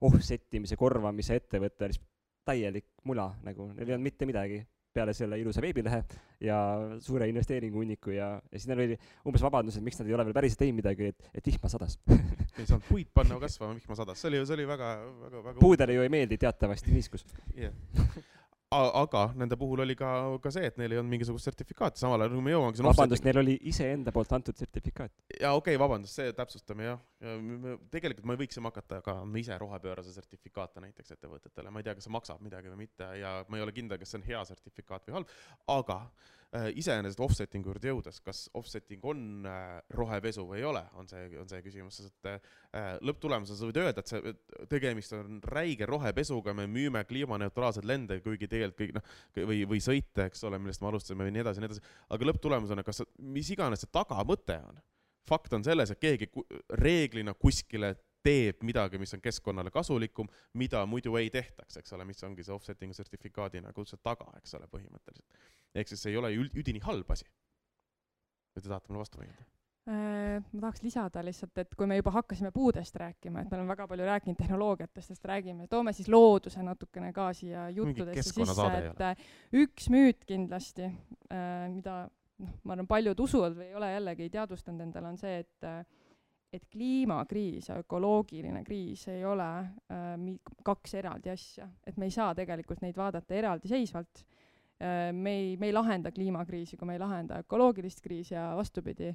[0.04, 2.00] offset imise, korvamise ettevõte oli
[2.44, 6.02] täielik mula nagu, neil ei olnud mitte midagi peale selle ilusa veebilehe
[6.44, 6.58] ja
[7.02, 10.36] suure investeeringuhunniku ja, ja siis neil oli umbes vabandus, et miks nad ei ole veel
[10.36, 11.98] päriselt teinud midagi, et, et vihma sadas.
[12.58, 14.94] ei saanud puid panna kasvama, vihma sadas, see oli, see oli väga,
[15.26, 17.26] väga, väga puudele ju ei meeldi teatavasti niiskus.
[17.56, 17.74] yeah..
[19.02, 20.10] Aga nende puhul oli ka,
[20.42, 23.20] ka see, et neil ei olnud mingisugust sertifikaati, samal ajal kui me jõuamegi sinna vabandust,
[23.20, 25.12] offset'i- neil oli iseenda poolt antud sertifikaat.
[25.40, 27.02] jaa, okei okay,, vabandust, see täpsustame jah.
[27.94, 32.08] tegelikult me võiksime hakata ka andma ise rohepöörase sertifikaate näiteks ettevõtetele, ma ei tea, kas
[32.08, 35.08] see maksab midagi või mitte ja ma ei ole kindel, kas see on hea sertifikaat
[35.08, 35.36] või halb,
[35.78, 36.34] aga äh,
[36.78, 41.48] iseenesest offsetting'u juurde jõudes, kas offsetting on äh, rohepesu või ei ole, on see, on
[41.50, 42.28] see küsimus, sest et
[42.78, 44.34] äh, lõpptulemusena sa võid öelda, et see,
[44.70, 49.12] tegemist on räige rohepesuga, me müüme kliimaneutraalseid lende, kuigi tegelikult kõik noh,
[49.50, 51.86] või, või sõite, eks ole, millest me alustasime ja nii edasi ja nii edasi,
[52.16, 54.82] aga lõpptulemusena, kas, mis iganes see tagamõte on,
[55.26, 56.30] fakt on selles, et keegi
[56.78, 60.28] reeglina kuskile teeb midagi, mis on keskkonnale kasulikum,
[60.60, 64.56] mida muidu ei tehtaks, eks ole, mis ongi see offsetting'u sertifikaadi nagu see taga, eks
[64.58, 65.42] ole, põhimõtteliselt.
[65.74, 67.26] ehk siis see ei ole ju üdini halb asi.
[68.54, 69.50] või te tahate mulle vastu vaielda?
[69.84, 73.74] Äh, ma tahaks lisada lihtsalt, et kui me juba hakkasime puudest rääkima, et me oleme
[73.74, 79.02] väga palju rääkinud tehnoloogiatest, sest räägime, toome siis looduse natukene ka siia juttudesse sisse, et
[79.04, 79.26] äh,
[79.60, 80.88] üks müüt kindlasti,
[81.28, 81.98] mida
[82.40, 85.84] noh, ma arvan, paljud usuvad või ei ole jällegi teadvustanud endale, on see, et äh,
[86.54, 90.14] et kliimakriis ja ökoloogiline kriis ei ole äh,
[90.64, 95.12] kaks eraldi asja, et me ei saa tegelikult neid vaadata eraldiseisvalt äh,.
[95.12, 99.14] me ei, me ei lahenda kliimakriisi, kui me ei lahenda ökoloogilist kriisi ja vastupidi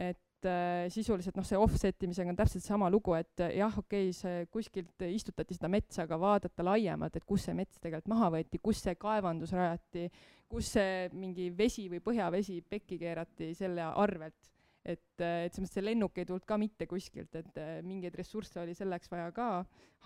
[0.00, 4.08] et äh, sisuliselt noh, see offset imisega on täpselt sama lugu, et äh, jah, okei
[4.08, 8.30] okay,, see kuskilt istutati seda metsa, aga vaadata laiemalt, et kus see mets tegelikult maha
[8.36, 10.06] võeti, kus see kaevandus rajati,
[10.50, 14.38] kus see mingi vesi või põhjavesi pekki keerati selle arvelt.
[14.84, 18.60] et, et selles mõttes see lennuk ei tulnud ka mitte kuskilt, et äh, mingeid ressursse
[18.62, 19.48] oli selleks vaja ka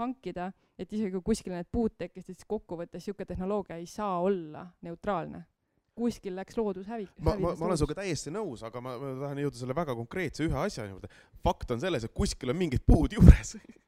[0.00, 4.66] hankida, et isegi kui kuskil need puud tekkisid, siis kokkuvõttes niisugune tehnoloogia ei saa olla
[4.82, 5.44] neutraalne.
[5.94, 9.44] kuskil läks loodus hävi-, ma, ma, ma olen sinuga täiesti nõus, aga ma, ma tahan
[9.44, 11.08] jõuda selle väga konkreetse ühe asja juurde.
[11.44, 13.56] fakt on selles, et kuskil on mingid puud juures.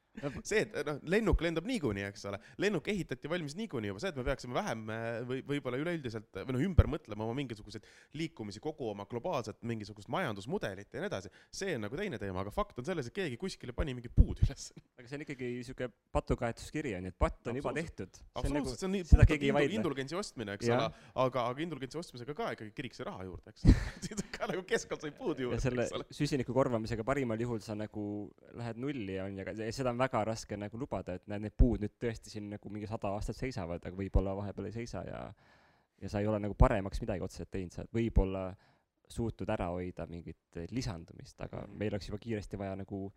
[0.47, 4.19] see, et noh, lennuk lendab niikuinii, eks ole, lennuk ehitati valmis niikuinii juba, see, et
[4.19, 7.85] me peaksime vähem äh, või võib-olla üleüldiselt või noh, ümber mõtlema oma mingisuguseid
[8.17, 12.53] liikumisi, kogu oma globaalset mingisugust majandusmudelit ja nii edasi, see on nagu teine teema, aga
[12.53, 14.69] fakt on selles, et keegi kuskile pani mingid puud üles.
[14.97, 18.21] aga see on ikkagi siuke patukaetuskiri on ju, et patt on juba tehtud.
[18.33, 20.89] absoluutselt, see on nii seda puhtalt indul, indulgentsi ostmine, eks ole,
[21.25, 23.67] aga, aga indulgentsi ostmisega ka ikkagi kirik sai raha juurde, eks.
[24.05, 26.07] siis on ka nagu keskkond sai puud juurde, eks ole.
[26.15, 28.05] süsiniku korvamisega parimal juhul sa nagu
[28.57, 31.81] lähed nulli on ju, aga seda on väga raske nagu lubada, et näed, need puud
[31.81, 35.33] nüüd tõesti siin nagu mingi sada aastat seisavad, aga võib-olla vahepeal ei seisa ja
[36.01, 38.55] ja sa ei ole nagu paremaks midagi otseselt teinud, sa oled võib-olla
[39.09, 41.77] suutnud ära hoida mingit lisandumist, aga Mhm.
[41.77, 43.11] meil oleks juba kiiresti vaja nagu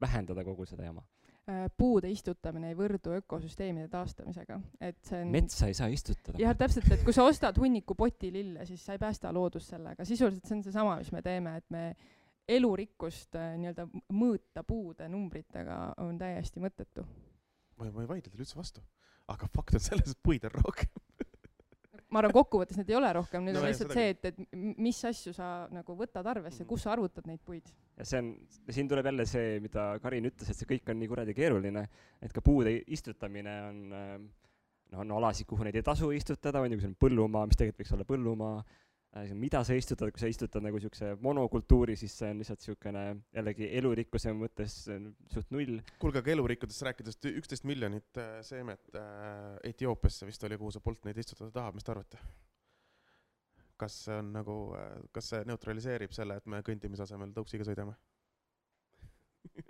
[0.00, 1.02] vähendada kogu seda jama.
[1.48, 6.38] äh, puude istutamine ei võrdu ökosüsteemide taastamisega, et see on metsa ei saa istutada.
[6.38, 10.04] jah, täpselt, et kui sa ostad hunniku poti lille, siis sa ei päästa loodust sellega,
[10.04, 11.96] sisuliselt see on seesama, mis me teeme, et me
[12.48, 17.04] elurikkust äh, nii-öelda mõõta puude numbritega on täiesti mõttetu.
[17.78, 18.82] ma ei, ma ei vaidle teile üldse vastu,
[19.28, 20.90] aga fakt on selles, et puid on rohkem.
[22.12, 24.98] ma arvan, kokkuvõttes neid ei ole rohkem, nüüd No on lihtsalt see, et, et mis
[25.08, 26.68] asju sa nagu võtad arvesse, Mhm.
[26.68, 27.70] kus sa arvutad neid puid.
[27.96, 28.34] ja see on,
[28.68, 31.88] siin tuleb jälle see, mida Karin ütles, et see kõik on nii kuradi keeruline,
[32.20, 34.14] et ka puude istutamine on äh,
[34.92, 37.56] noh, on alasid, kuhu neid ei tasu istutada, on ju, kui see on põllumaa, mis
[37.56, 38.56] tegelikult võiks olla põllumaa
[39.36, 43.02] mida sa istutad, kui sa istutad nagu siukse monokultuuri, siis see on lihtsalt siukene
[43.36, 45.02] jällegi elurikkuse mõttes äh,
[45.34, 45.82] suht null.
[46.00, 51.04] kuulge, aga elurikkudest rääkides, üksteist miljonit äh, seemet äh, Etioopiasse vist oli, kuhu see Bolt
[51.04, 52.22] neid istutada tahab, mis te arvate?
[53.82, 54.54] kas see on nagu,
[55.10, 57.96] kas see neutraliseerib selle, et me kõndimise asemel tõuksiga sõidame?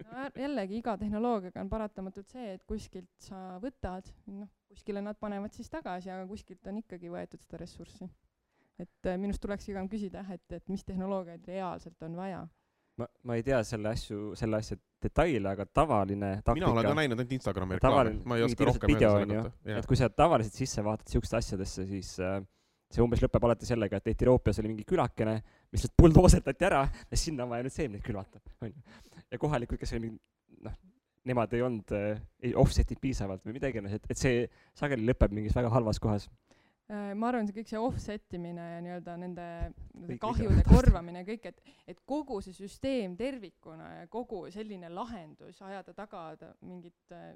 [0.04, 5.54] no jällegi iga tehnoloogiaga on paratamatult see, et kuskilt sa võtad, noh, kuskile nad panevad
[5.56, 8.10] siis tagasi, aga kuskilt on ikkagi võetud seda ressurssi.
[8.80, 12.40] Et äh, minust tuleks pigem küsida jah, et, et mis tehnoloogiaid reaalselt on vaja.
[13.00, 16.96] ma, ma ei tea selle asju, selle asja detaile, aga tavaline taktika mina olen ka
[17.00, 19.78] näinud ainult Instagrami reklaame ma ei oska rohkem video öelda on selle kohta.
[19.78, 22.40] et kui sa tavaliselt sisse vaatad siukeste asjadesse, siis äh,
[22.92, 25.38] see umbes lõpeb alati sellega, et Etioopias oli mingi külakene,
[25.72, 28.98] mis lihtsalt buldoosetati ära ja sinna on vaja nüüd seemneid külvata, onju.
[29.32, 30.76] ja kohalikud, kes oli mingi noh,
[31.28, 34.44] nemad ei olnud äh,, ei offset'id piisavalt või midagi iganes, et, et see
[34.78, 36.28] sageli lõpeb mingis väga halvas kohas.
[36.92, 39.46] Äh, ma arvan, see kõik see offset imine ja nii-öelda nende,
[40.20, 45.94] kahjude korvamine ja kõik, et, et kogu see süsteem tervikuna ja kogu selline lahendus ajada
[45.96, 47.32] taga ta- mingit äh,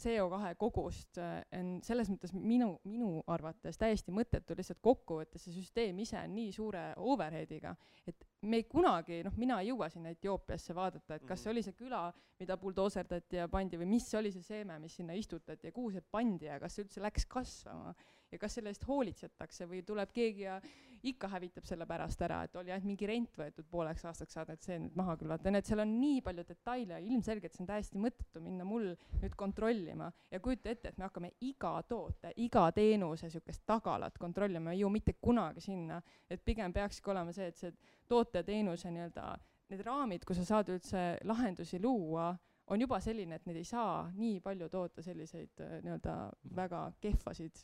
[0.00, 6.00] CO2 kogust äh, on selles mõttes minu, minu arvates täiesti mõttetu, lihtsalt kokkuvõttes see süsteem
[6.04, 7.74] ise on nii suure overhead'iga,
[8.08, 11.64] et me ei kunagi, noh, mina ei jõua sinna Etioopiasse vaadata, et kas see oli
[11.66, 12.06] see küla,
[12.40, 16.04] mida buldooserdati ja pandi või mis oli see seeme, mis sinna istutati ja kuhu see
[16.14, 17.92] pandi ja kas see üldse läks kasvama
[18.36, 20.60] ja kas selle eest hoolitsetakse või tuleb keegi ja
[21.06, 24.66] ikka hävitab selle pärast ära, et oli ainult mingi rent võetud pooleks aastaks saada, et
[24.66, 28.00] see nüüd maha külvata, nii et seal on nii palju detaile ilmselgelt see on täiesti
[28.02, 28.88] mõttetu minna mul
[29.20, 34.74] nüüd kontrollima ja kujuta ette, et me hakkame iga toote, iga teenuse niisugust tagalat kontrollima,
[34.76, 37.72] jõua mitte kunagi sinna, et pigem peakski olema see, et see
[38.08, 39.30] toote teenuse nii-öelda
[39.72, 42.30] need raamid, kus sa saad üldse lahendusi luua,
[42.70, 46.16] on juba selline, et need ei saa nii palju toota selliseid äh, nii-öelda
[46.56, 47.62] väga kehvasid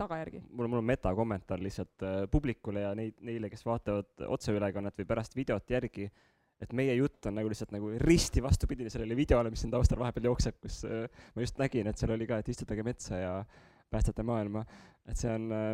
[0.00, 0.42] tagajärgi.
[0.50, 5.36] mul, mul on metakommentaar lihtsalt äh, publikule ja neid, neile, kes vaatavad otseülekannet või pärast
[5.36, 6.10] videot järgi,
[6.60, 10.30] et meie jutt on nagu lihtsalt nagu risti vastupidine sellele videole, mis siin taustal vahepeal
[10.32, 13.32] jookseb, kus äh, ma just nägin, et seal oli ka, et istutage metsa ja
[13.90, 14.64] päästate maailma.
[15.08, 15.72] et see on äh,,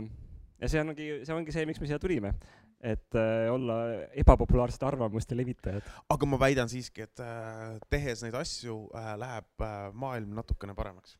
[0.60, 2.34] ja see ongi, see ongi see, miks me siia tulime.
[2.86, 3.76] et äh, olla
[4.20, 5.86] ebapopulaarsete arvamuste levitajad.
[6.12, 11.16] aga ma väidan siiski, et äh, tehes neid asju äh, läheb äh, maailm natukene paremaks.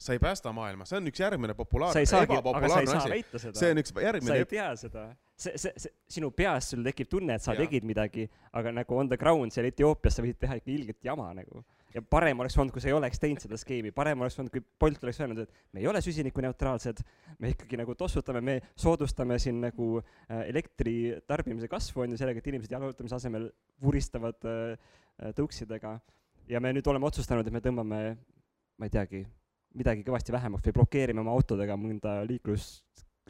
[0.00, 3.42] Sa ei päästa maailma, see on üks järgmine sa populaarne sa ebapopulaarne asi.
[3.52, 5.02] see on üks sa järgmine ei tea seda.
[5.36, 7.66] see, see, see, sinu peas sul tekib tunne, et sa Jaa.
[7.66, 8.24] tegid midagi,
[8.56, 11.60] aga nagu on the ground seal Etioopias sa võid teha ikka ilget jama nagu.
[11.92, 14.64] ja parem oleks olnud, kui sa ei oleks teinud seda skeemi, parem oleks olnud, kui
[14.80, 17.02] Bolt oleks öelnud, et me ei ole süsinikuneutraalsed,
[17.42, 20.94] me ikkagi nagu tossutame, me soodustame siin nagu äh, elektri
[21.28, 23.50] tarbimise kasvu on ju sellega, et inimesed jalutamise asemel
[23.82, 24.78] vuristavad äh,
[25.18, 25.98] äh, tõuksidega.
[26.48, 28.00] ja me nüüd oleme otsustanud, et me tõmbame,
[28.78, 29.26] ma ei teagi,
[29.74, 32.82] midagi kõvasti vähemaks või blokeerime oma autodega mõnda liiklus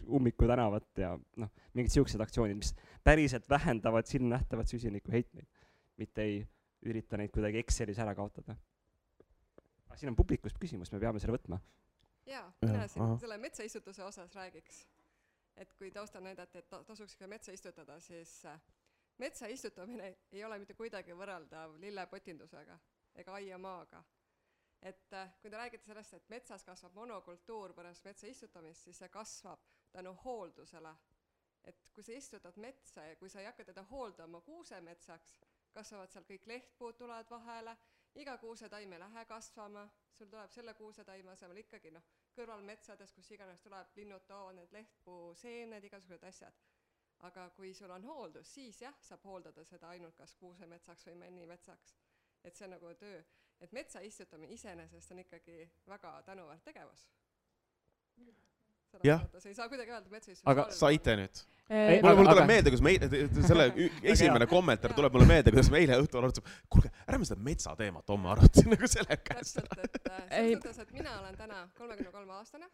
[0.09, 2.73] ummiku tänavat ja noh, mingid siuksed aktsioonid, mis
[3.05, 5.47] päriselt vähendavad silmnähtavat süsinikuheitmeid,
[6.01, 6.41] mitte ei
[6.87, 8.57] ürita neid kuidagi Excelis ära kaotada.
[9.91, 11.61] aga siin on publikust küsimus, me peame selle võtma.
[12.27, 13.21] jaa, mina siin ahah.
[13.21, 14.87] selle metsaistutuse osas räägiks.
[15.57, 18.61] et kui taustal näidati, et ta- tasuks ka metsa istutada, siis äh,
[19.19, 22.79] metsa istutamine ei ole mitte kuidagi võrreldav lillepotindusega
[23.15, 24.05] ega aiamaaga.
[24.83, 29.09] Et äh, kui te räägite sellest, et metsas kasvab monokultuur pärast metsa istutamist, siis see
[29.13, 30.95] kasvab tänu hooldusele.
[31.65, 35.35] et kui sa istutad metsa ja kui sa ei hakka teda hooldama kuusemetsaks,
[35.73, 37.77] kasvavad seal kõik lehtpuud tulevad vahele,
[38.15, 43.61] iga kuusetaim ei lähe kasvama, sul tuleb selle kuusetaime asemel ikkagi noh, kõrvalmetsades, kus iganes
[43.61, 46.63] tuleb, linnud toovad need lehtpuu seened, igasugused asjad.
[47.29, 51.97] aga kui sul on hooldus, siis jah, saab hooldada seda ainult kas kuusemetsaks või männimetsaks.
[52.45, 53.23] et see on nagu töö,
[53.61, 57.07] et metsa istutamine iseenesest on ikkagi väga tänuväärt tegevus.
[59.07, 59.21] Jah.
[59.23, 61.41] mõttes ei saa kuidagi öelda, et metsa istutamine Aga saite nüüd?
[61.71, 63.09] Ei, aga- mulle tuleb aga- meelde, kuidas me eile,
[63.47, 63.67] selle
[64.11, 68.33] esimene kommentaar tuleb mulle meelde, kuidas me eile õhtul arutasime, kuulge, ärme seda metsateemat homme
[68.33, 69.61] arutame nagu selle käest.
[69.61, 70.27] täpselt, et äh, Ei.
[70.33, 72.67] selles mõttes, et mina olen täna kolmekümne kolme aastane,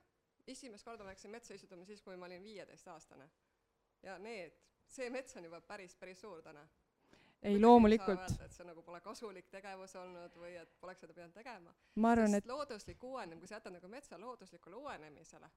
[0.48, 3.28] esimest korda ma läksin metsa istutama siis, kui ma olin viieteistaastane.
[4.08, 4.56] ja need,
[4.88, 6.64] see mets on juba päris, päris suur täna.
[7.46, 8.36] Ei, loomulikult.
[8.44, 11.74] et see nagu pole kasulik tegevus olnud või et poleks seda pidanud tegema.
[12.34, 15.50] sest et looduslik uuenemine, kui sa jätad nagu metsa looduslikule uuenemisele,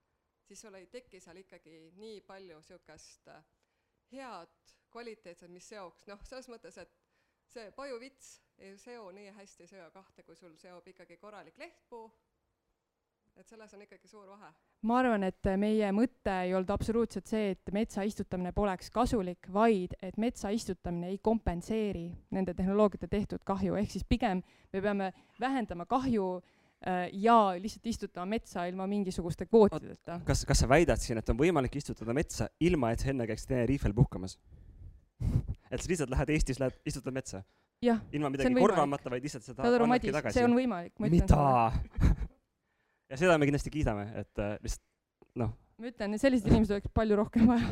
[0.48, 3.44] siis sul ei teki seal ikkagi nii palju siukest äh,
[4.12, 6.96] head kvaliteetset, mis seoks, noh, selles mõttes, et
[7.50, 12.12] see pajuvits ei seo nii hästi CO2, kui sul seob ikkagi korralik lehtpuu.
[13.36, 14.50] et selles on ikkagi suur vahe.
[14.88, 19.96] Ma arvan, et meie mõte ei olnud absoluutselt see, et metsa istutamine poleks kasulik, vaid
[20.06, 25.12] et metsa istutamine ei kompenseeri nende tehnoloogiate tehtud kahju, ehk siis pigem me peame
[25.42, 30.22] vähendama kahju äh, ja lihtsalt istutama metsa ilma mingisuguste kvootideta.
[30.28, 33.52] kas, kas sa väidad siin, et on võimalik istutada metsa ilma, et sa enne käiksid
[33.52, 34.40] Tenerifel puhkamas?
[35.72, 37.44] et sa lihtsalt lähed Eestis, lähed, istutad metsa
[37.84, 38.68] jah, ilma See midagi on võimalik.
[38.70, 40.40] korvamata, vaid lihtsalt seda annadki tagasi?
[40.40, 42.28] see on võimalik, ma ütlen mida?
[43.10, 44.86] ja seda me kindlasti kiidame, et äh, lihtsalt
[45.42, 47.70] noh, ma ütlen, selliseid inimesi oleks palju rohkem vaja.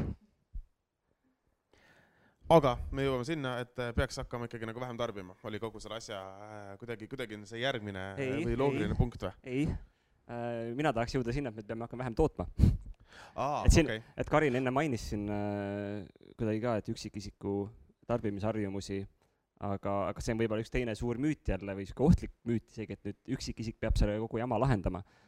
[2.57, 5.97] aga me jõuame sinna, et äh, peaks hakkama ikkagi nagu vähem tarbima, oli kogu selle
[5.99, 8.99] asja äh, kuidagi, kuidagi on see järgmine äh, Ei, või loogiline ei.
[8.99, 9.33] punkt või?
[9.43, 12.47] ei äh,, mina tahaks jõuda sinna, et me peame hakkama vähem tootma.
[13.35, 16.07] aa, Et siin- okei, et Karin enne mainis siin äh,
[16.39, 17.59] kuidagi ka, et üksikisiku
[18.07, 19.01] tarbimisharjumusi,
[19.67, 22.95] aga, aga see on võib-olla üks teine suur müüt jälle või sihuke ohtlik müüt isegi,
[22.95, 25.23] et nüüd üksikisik peab selle kogu jama lahendama äh,.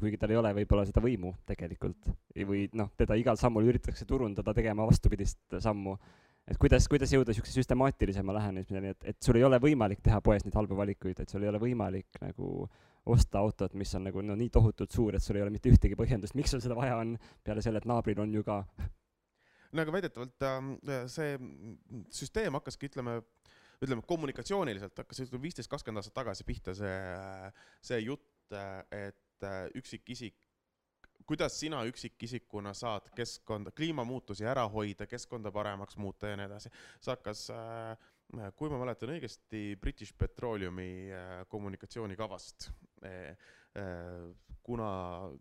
[0.00, 2.10] Kuigi tal ei ole võib-olla seda võimu tegelikult
[2.48, 5.96] või noh, teda igal sammul üritatakse turundada tegema vastupidist sammu
[6.50, 10.44] et kuidas, kuidas jõuda niisuguse süstemaatilisema lähenemiseni, et, et sul ei ole võimalik teha poes
[10.46, 12.66] neid halbu valikuid, et sul ei ole võimalik nagu
[13.12, 15.98] osta autot, mis on nagu no nii tohutult suur, et sul ei ole mitte ühtegi
[15.98, 17.16] põhjendust, miks sul seda vaja on,
[17.46, 18.60] peale selle, et naabril on ju ka.
[19.72, 20.60] no aga väidetavalt äh,
[21.10, 21.34] see
[22.14, 23.18] süsteem hakkaski, ütleme,
[23.82, 26.96] ütleme kommunikatsiooniliselt hakkas viisteist, kakskümmend aastat tagasi pihta see,
[27.82, 29.31] see jutt, et
[29.74, 30.38] üksikisik
[31.26, 36.72] kuidas sina üksikisikuna saad keskkonda, kliimamuutusi ära hoida, keskkonda paremaks muuta ja nii edasi.
[37.00, 37.94] see hakkas äh,
[38.56, 42.70] kui ma mäletan õigesti, British Petroleumi äh, kommunikatsioonikavast,
[43.04, 43.36] äh,
[43.76, 44.88] äh, kuna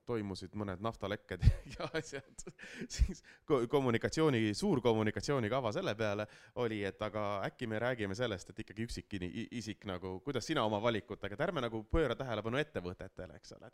[0.07, 1.43] toimusid mõned naftalekked
[1.75, 2.45] ja asjad,
[2.89, 6.27] siis kommunikatsiooni, suur kommunikatsioonikava selle peale
[6.63, 9.17] oli, et aga äkki me räägime sellest, et ikkagi üksik
[9.59, 13.71] isik nagu, kuidas sina oma valikutega, et ärme nagu pööra tähelepanu ettevõtetele, eks ole.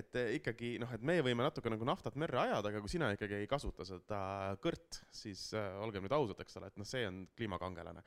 [0.00, 3.40] et ikkagi noh, et meie võime natuke nagu naftat merre ajada, aga kui sina ikkagi
[3.40, 4.20] ei kasuta seda
[4.62, 8.04] kõrt, siis äh, olgem nüüd ausad, eks ole, et noh, see on kliimakangelane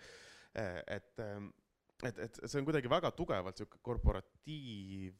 [0.53, 1.49] Eh, et, ehm,
[2.05, 5.15] et, et see on kuidagi väga tugevalt sihuke korporatiiv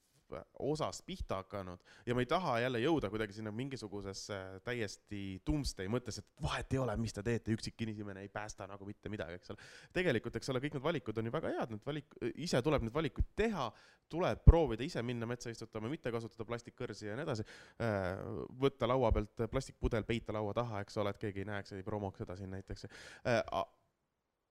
[0.66, 6.20] osast pihta hakanud ja ma ei taha jälle jõuda kuidagi sinna mingisugusesse täiesti doomsday mõttes,
[6.22, 9.54] et vahet ei ole, mis te teete, üksik inimene ei päästa nagu mitte midagi, eks
[9.54, 9.68] ole.
[9.96, 12.96] tegelikult, eks ole, kõik need valikud on ju väga head, need valik, ise tuleb neid
[12.96, 13.70] valikuid teha,
[14.14, 17.46] tuleb proovida ise minna metsa istutama, mitte kasutada plastikkõrsi ja nii edasi.
[17.84, 18.10] Äh,
[18.62, 22.24] võtta laua pealt plastikpudel, peita laua taha, eks ole, et keegi ei näeks, ei promoks
[22.24, 23.42] seda siin näiteks äh,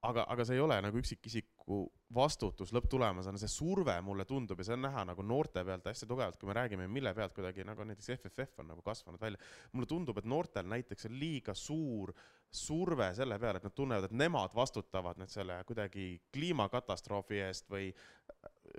[0.08, 1.78] aga, aga see ei ole nagu üksikisiku
[2.14, 6.38] vastutus lõpptulemusena, see surve mulle tundub ja see on näha nagu noorte pealt hästi tugevalt,
[6.40, 9.40] kui me räägime, mille pealt kuidagi nagu näiteks FFF on nagu kasvanud välja.
[9.72, 12.12] mulle tundub, et noortel näiteks on liiga suur
[12.52, 17.92] surve selle peale, et nad tunnevad, et nemad vastutavad nüüd selle kuidagi kliimakatastroofi eest või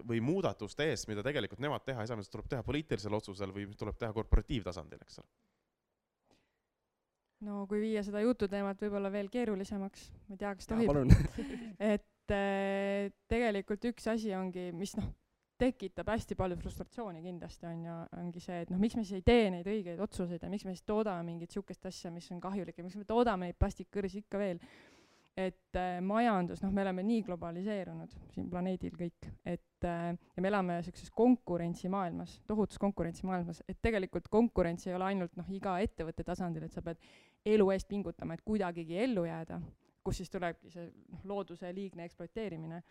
[0.10, 3.68] või muudatuste eest, mida tegelikult nemad teha ei saa, mis tuleb teha poliitilisel otsusel või
[3.70, 5.53] mis tuleb teha korporatiivtasandil, eks ole
[7.44, 11.14] no kui viia seda jututeemat võib-olla veel keerulisemaks, ma ei tea, kas tohib.
[11.94, 15.10] et äh, tegelikult üks asi ongi, mis noh,
[15.60, 19.28] tekitab hästi palju frustratsiooni kindlasti on ju, ongi see, et noh, miks me siis ei
[19.28, 22.80] tee neid õigeid otsuseid ja miks me siis toodame mingit niisugust asja, mis on kahjulik
[22.80, 24.64] ja miks me toodame neid plastikkõrsi ikka veel
[25.38, 30.50] et äh, majandus, noh, me oleme nii globaliseerunud siin planeedil kõik, et äh, ja me
[30.52, 36.68] elame niisuguses konkurentsimaailmas, tohutus konkurentsimaailmas, et tegelikult konkurents ei ole ainult noh, iga ettevõtte tasandil,
[36.68, 37.02] et sa pead
[37.46, 39.60] elu eest pingutama, et kuidagigi ellu jääda,
[40.04, 42.82] kus siis tulebki see noh, looduse liigne ekspluateerimine,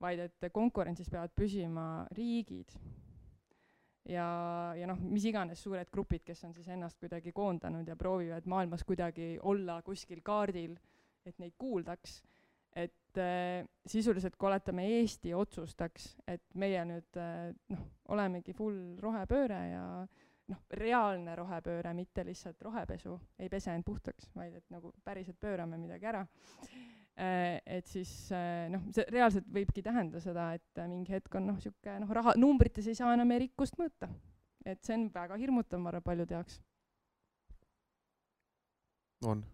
[0.00, 2.74] vaid et konkurentsis peavad püsima riigid
[4.10, 4.26] ja,
[4.76, 8.84] ja noh, mis iganes suured grupid, kes on siis ennast kuidagi koondanud ja proovivad maailmas
[8.84, 10.76] kuidagi olla kuskil kaardil
[11.26, 12.20] et neid kuuldaks,
[12.76, 17.84] et äh, sisuliselt kui oletame, Eesti otsustaks, et meie nüüd äh, noh,
[18.14, 19.84] olemegi full rohepööre ja
[20.52, 25.78] noh, reaalne rohepööre, mitte lihtsalt rohepesu, ei pese end puhtaks, vaid et nagu päriselt pöörame
[25.80, 31.34] midagi ära äh,, et siis äh, noh, see reaalselt võibki tähendada seda, et mingi hetk
[31.40, 34.10] on noh, niisugune noh, raha, numbrites ei saa enam meie rikkust mõõta.
[34.66, 36.62] et see on väga hirmutav, ma arvan, paljude jaoks.
[39.26, 39.44] on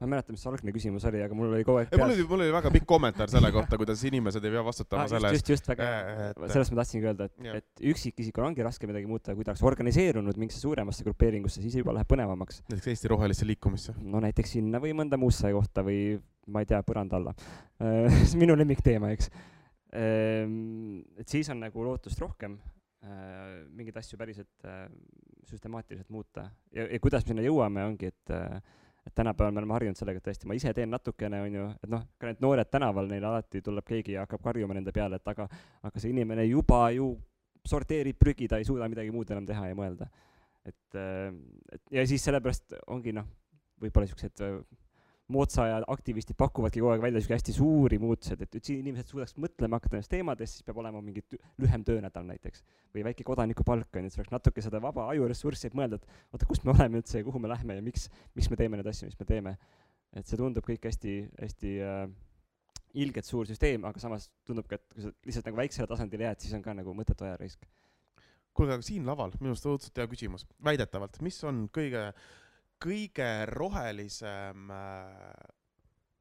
[0.00, 2.00] ma ei mäleta, mis see algne küsimus oli, aga mul oli kogu aeg peas.
[2.00, 5.10] mul oli, mul oli väga pikk kommentaar selle kohta, kuidas inimesed ei pea vastutama ah,
[5.12, 5.40] selle eest.
[5.40, 6.50] just, just, väga hea.
[6.52, 10.40] sellest ma tahtsingi öelda, et, et üksikisikul ongi raske midagi muuta, kui ta oleks organiseerunud
[10.40, 12.62] mingisse suuremasse grupeeringusse, siis juba läheb põnevamaks.
[12.68, 13.96] näiteks Eesti Rohelisse Liikumisse.
[14.02, 16.18] no näiteks sinna või mõnda muusse kohta või
[16.50, 17.34] ma ei tea, põranda alla
[17.78, 19.30] see on minu lemmikteema, eks.
[19.94, 22.58] Ehm, et siis on nagu lootust rohkem
[23.74, 24.64] mingeid asju päriselt
[25.44, 28.32] süstemaatiliselt muuta ja, ja kuidas me sinna jõuame, ongi, et
[29.06, 31.90] et tänapäeval me oleme harjunud sellega, et tõesti, ma ise teen natukene, on ju, et
[31.92, 35.32] noh, ka need noored tänaval, neil alati tuleb keegi ja hakkab karjuma nende peale, et
[35.34, 35.46] aga,
[35.84, 37.10] aga see inimene juba ju
[37.68, 40.08] sorteerib prügi, ta ei suuda midagi muud enam teha ja mõelda.
[40.64, 43.28] et, et ja siis sellepärast ongi noh,
[43.80, 44.40] võib-olla niisugused
[45.32, 49.36] moodsa aja aktivistid pakuvadki kogu aeg välja niisuguseid hästi suuri muutused, et üldse inimesed suudaks
[49.40, 51.22] mõtlema hakata nendest teemadest, siis peab olema mingi
[51.62, 52.64] lühem töönädal näiteks.
[52.94, 56.46] või väike kodanikupalk, on ju, et oleks natuke seda vaba ajuressurssi, et mõelda, et oota,
[56.46, 59.08] kus me oleme üldse ja kuhu me lähme ja miks, miks me teeme neid asju,
[59.08, 59.56] mis me teeme.
[60.14, 62.04] et see tundub kõik hästi, hästi äh,
[62.94, 66.44] ilgelt suur süsteem, aga samas tundub ka, et kui sa lihtsalt nagu väiksele tasandile jääd,
[66.44, 67.66] siis on ka nagu mõttetu ajaraisk.
[68.54, 72.28] kuulge, aga siin laval minu arust õudselt hea küsimus, väidetavalt, mis on kõige äh,
[72.82, 75.44] kõige rohelisem äh,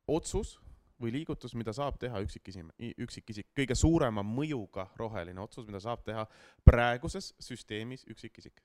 [0.08, 0.58] otsus
[1.01, 2.72] või liigutus, mida saab teha üksikisim-,
[3.04, 6.26] üksikisik, kõige suurema mõjuga roheline otsus, mida saab teha
[6.66, 8.64] praeguses süsteemis üksikisik?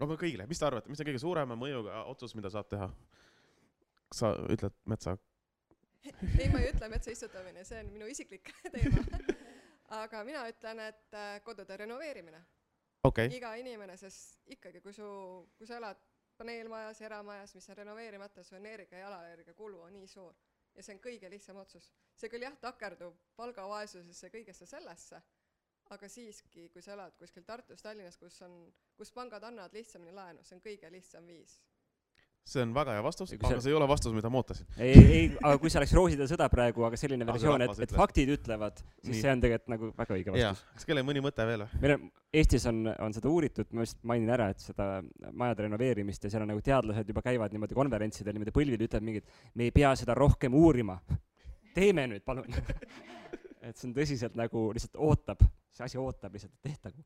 [0.00, 2.90] no kõigile, mis te arvate, mis on kõige suurema mõjuga otsus, mida saab teha?
[4.14, 5.16] sa ütled metsa?
[6.02, 9.04] ei, ma ei ütle metsa istutamine, see on minu isiklik teema.
[10.02, 12.40] aga mina ütlen, et äh, kodude renoveerimine
[13.04, 13.30] okay..
[13.36, 15.08] iga inimene, sest ikkagi, kui su,
[15.58, 16.00] kui sa elad
[16.40, 20.36] paneelmajas, eramajas, mis on renoveerimata, su energia jalajärge kulu on nii suur.
[20.74, 21.90] Ja see on kõige lihtsam otsus.
[22.16, 25.20] see küll jah, takerdub palgavaesusesse, kõigesse sellesse,
[25.90, 28.54] aga siiski, kui sa elad kuskil Tartus, Tallinnas, kus on,
[28.96, 31.58] kus pangad annavad lihtsamini laenu, see on kõige lihtsam viis
[32.46, 34.66] see on väga hea vastus, aga see- ei ole vastus, mida ma ootasin.
[34.78, 38.32] ei, ei, aga kui see oleks rooside sõda praegu, aga selline versioon, et et faktid
[38.36, 39.20] ütlevad, siis Nii.
[39.20, 41.82] see on tegelikult nagu väga õige vastus., kas kellel mõni mõte veel või?
[41.84, 42.10] meil on,
[42.40, 46.44] Eestis on, on seda uuritud, ma lihtsalt mainin ära, et seda majade renoveerimist ja seal
[46.46, 50.14] on nagu teadlased juba käivad niimoodi konverentsidel niimoodi põlvil, ütlevad mingit, me ei pea seda
[50.14, 51.00] rohkem uurima.
[51.78, 52.46] teeme nüüd, palun.
[53.66, 55.42] et see on tõsiselt nagu lihtsalt ootab,
[55.74, 57.02] see asi ootab lihtsalt, tehtagu.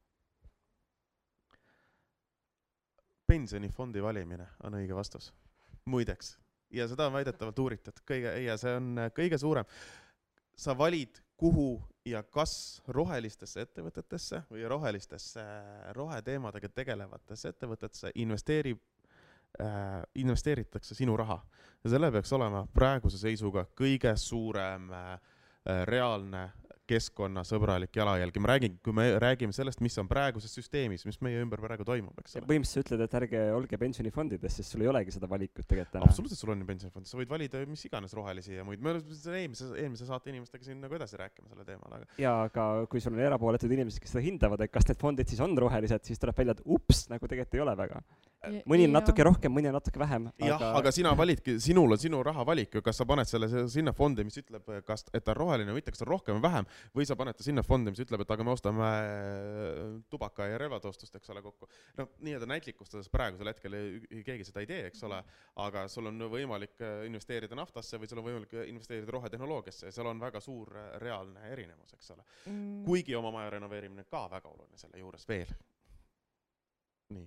[3.45, 5.33] Pensionifondi valimine on õige vastus,
[5.85, 6.39] muideks.
[6.75, 9.69] ja seda on väidetavalt uuritud kõige ja see on äh, kõige suurem.
[10.57, 15.43] sa valid, kuhu ja kas rohelistesse ettevõtetesse või rohelistesse
[15.93, 18.81] roheteemadega tegelevatesse ettevõtetesse investeerib
[19.61, 21.41] äh,, investeeritakse sinu raha
[21.85, 26.51] ja selle peaks olema praeguse seisuga kõige suurem äh, äh, reaalne
[26.91, 31.41] keskkonnasõbralik jalajälg ja ma räägin, kui me räägime sellest, mis on praeguses süsteemis, mis meie
[31.43, 32.49] ümber praegu toimub, eks ole.
[32.51, 36.11] põhimõtteliselt sa ütled, et ärge olge pensionifondides, sest sul ei olegi seda valikut tegelikult täna.
[36.11, 39.19] absoluutselt, sul on ju pensionifond, sa võid valida mis iganes rohelisi ja muid, me oleme
[39.41, 43.17] eelmise, eelmise saate inimestega siin nagu edasi rääkima sellel teemal, aga jaa, aga kui sul
[43.17, 46.37] on erapooletud inimesed, kes seda hindavad, et kas need fondid siis on rohelised, siis tuleb
[46.43, 48.05] välja, et ups, nagu tegelikult ei ole väga.
[48.71, 52.23] Mõni on natuke rohkem, mõni on natuke vähem, jah, aga sina validki, sinul on sinu
[52.27, 55.35] raha valik ju, kas sa paned selle se- sinna fondi, mis ütleb, kas, et ta
[55.35, 57.65] on roheline või mitte, kas ta on rohkem või vähem, või sa paned ta sinna
[57.67, 61.69] fondi, mis ütleb, et aga me ostame äh, tubaka ja relvatoostust, eks ole, kokku.
[62.01, 63.79] noh, nii-öelda näitlikustades praegusel hetkel
[64.27, 65.21] keegi seda ei tee, eks ole,
[65.65, 69.95] aga sul on võimalik äh, investeerida naftasse või sul on võimalik äh, investeerida rohetehnoloogiasse ja
[69.95, 70.73] seal on väga suur
[71.03, 72.25] reaalne erinevus, eks ole.
[72.51, 75.55] Mm, kuigi oma maja renoveerimine ka väga oluline selle juures veel.
[77.15, 77.27] nii,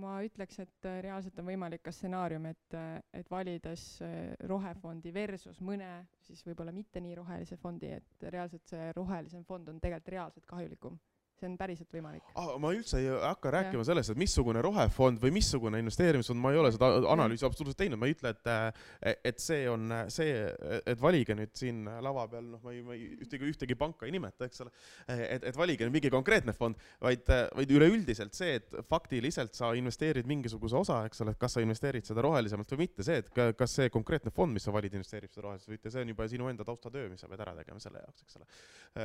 [0.00, 2.76] ma ütleks, et äh, reaalselt on võimalik ka stsenaarium, et,
[3.16, 5.88] et valides äh, rohefondi versus mõne
[6.26, 10.98] siis võib-olla mitte nii rohelise fondi, et reaalselt see rohelisem fond on tegelikult reaalselt kahjulikum.
[11.40, 12.24] See on päriselt võimalik.
[12.38, 16.60] ah, ma üldse ei hakka rääkima sellest, et missugune rohefond või missugune investeerimisfond, ma ei
[16.60, 20.38] ole seda analüüsi absoluutselt teinud, ma ei ütle, et, et see on see,
[20.86, 24.14] et valige nüüd siin lava peal, noh, ma ei, ma ei ühtegi, ühtegi panka ei
[24.14, 24.72] nimeta, eks ole,
[25.12, 30.80] et, et valige mingi konkreetne fond, vaid, vaid üleüldiselt see, et faktiliselt sa investeerid mingisuguse
[30.80, 33.76] osa, eks ole, et kas sa investeerid seda rohelisemalt või mitte, see, et ka, kas
[33.80, 36.50] see konkreetne fond, mis sa valid, investeerib seda roheliselt või mitte, see on juba sinu
[36.50, 38.50] enda taustatöö, mis sa pead ära tegema selle jaoks, eks ole.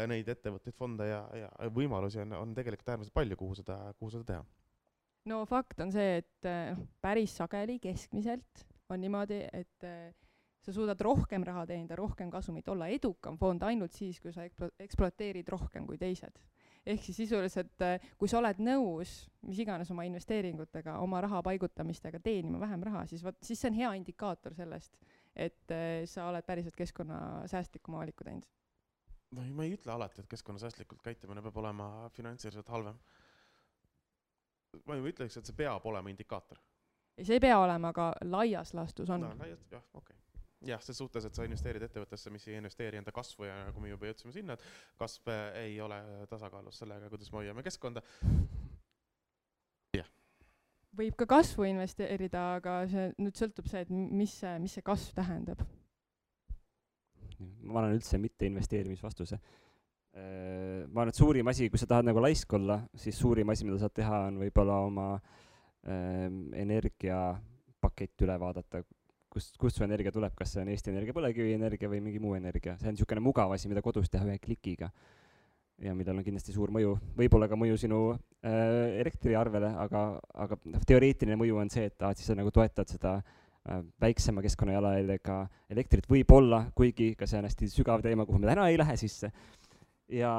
[0.07, 4.27] Neid ettevõtteid, fonde ja, ja võimalusi on, on tegelikult äärmiselt palju, kuhu seda, kuhu seda
[4.33, 4.45] teha.
[5.31, 10.09] no fakt on see, et äh, noh, päris sageli keskmiselt on niimoodi, et äh,
[10.61, 14.73] sa suudad rohkem raha teenida, rohkem kasumit, olla edukam fond ainult siis, kui sa eksplo-,
[14.81, 16.41] ekspluateerid rohkem kui teised.
[16.85, 17.83] ehk siis sisuliselt,
[18.17, 19.11] kui sa oled nõus
[19.45, 23.77] mis iganes oma investeeringutega, oma raha paigutamistega teenima vähem raha, siis vot, siis see on
[23.77, 24.97] hea indikaator sellest,
[25.35, 25.75] et
[26.09, 28.47] sa oled päriselt keskkonnasäästlikuma valiku teinud.
[29.31, 32.99] No ei- ma ei ütle alati, et keskkonnasäästlikult käitumine peab olema finantsiliselt halvem.
[34.85, 36.57] ma ei ütleks, et see peab olema indikaator.
[37.17, 40.41] ei, see ei pea olema, aga laias laastus on no laialt, jah, okei okay.
[40.73, 43.89] jah, ses suhtes, et sa investeerid ettevõttesse, mis ei investeeri enda kasvu ja nagu me
[43.89, 44.63] juba jõudsime sinna, et
[44.97, 48.03] kasv äh, ei ole tasakaalus sellega, kuidas me hoiame keskkonda.
[50.97, 55.15] võib ka kasvu investeerida, aga see nüüd sõltub see, et mis see, mis see kasv
[55.15, 55.63] tähendab.
[57.63, 59.39] Ma annan üldse mitte investeerimisvastuse.
[60.11, 63.77] ma arvan, et suurim asi, kui sa tahad nagu laisk olla, siis suurim asi, mida
[63.79, 65.05] saad teha, on võib-olla oma
[65.87, 68.81] ähm, energiapakett üle vaadata,
[69.31, 72.75] kust, kust su energia tuleb, kas see on Eesti Energia põlevkivienergia või mingi muu energia,
[72.81, 74.91] see on niisugune mugav asi, mida kodus teha ühe klikiga.
[75.81, 80.03] ja millel on kindlasti suur mõju, võib-olla ka mõju sinu äh, elektriarvele, aga,
[80.43, 83.40] aga noh, teoreetiline mõju on see, et aa, siis sa nagu toetad seda äh,
[84.01, 85.35] väiksema keskkonnajalajäljega
[85.69, 89.31] elektrit võib-olla, kuigi ka see on hästi sügav teema, kuhu me täna ei lähe sisse.
[90.09, 90.31] ja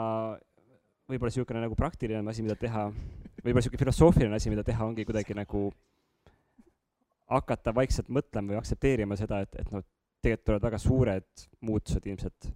[1.08, 2.88] võib-olla niisugune nagu praktiline asi, mida teha,
[3.42, 5.70] võib-olla niisugune filosoofiline asi, mida teha, ongi kuidagi nagu
[7.32, 9.84] hakata vaikselt mõtlema või aktsepteerima seda, et, et noh,
[10.22, 12.50] tegelikult tulevad väga suured muutused ilmselt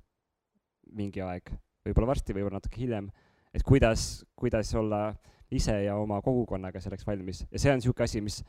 [0.98, 1.50] mingi aeg,
[1.86, 3.08] võib-olla varsti, võib-olla natuke hiljem,
[3.54, 5.08] et kuidas, kuidas olla
[5.54, 7.44] ise ja oma kogukonnaga selleks valmis.
[7.50, 8.40] Ja see on niisugune asi, mis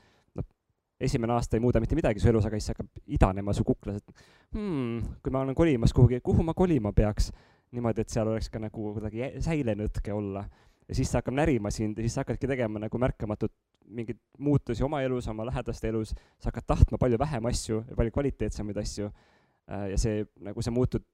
[1.00, 4.24] esimene aasta ei muuda mitte midagi su elus, aga siis hakkab idanema su kuklas, et
[4.56, 7.30] hmm, kui ma olen kolimas kuhugi, kuhu ma kolima peaks,
[7.76, 10.48] niimoodi, et seal oleks ka nagu kuidagi säilenõtke olla.
[10.88, 13.54] ja siis see hakkab närima sind ja siis sa hakkadki tegema nagu märkamatut
[13.88, 18.14] mingeid muutusi oma elus, oma lähedaste elus, sa hakkad tahtma palju vähem asju ja palju
[18.16, 21.06] kvaliteetsemaid asju äh, ja see, nagu sa muutud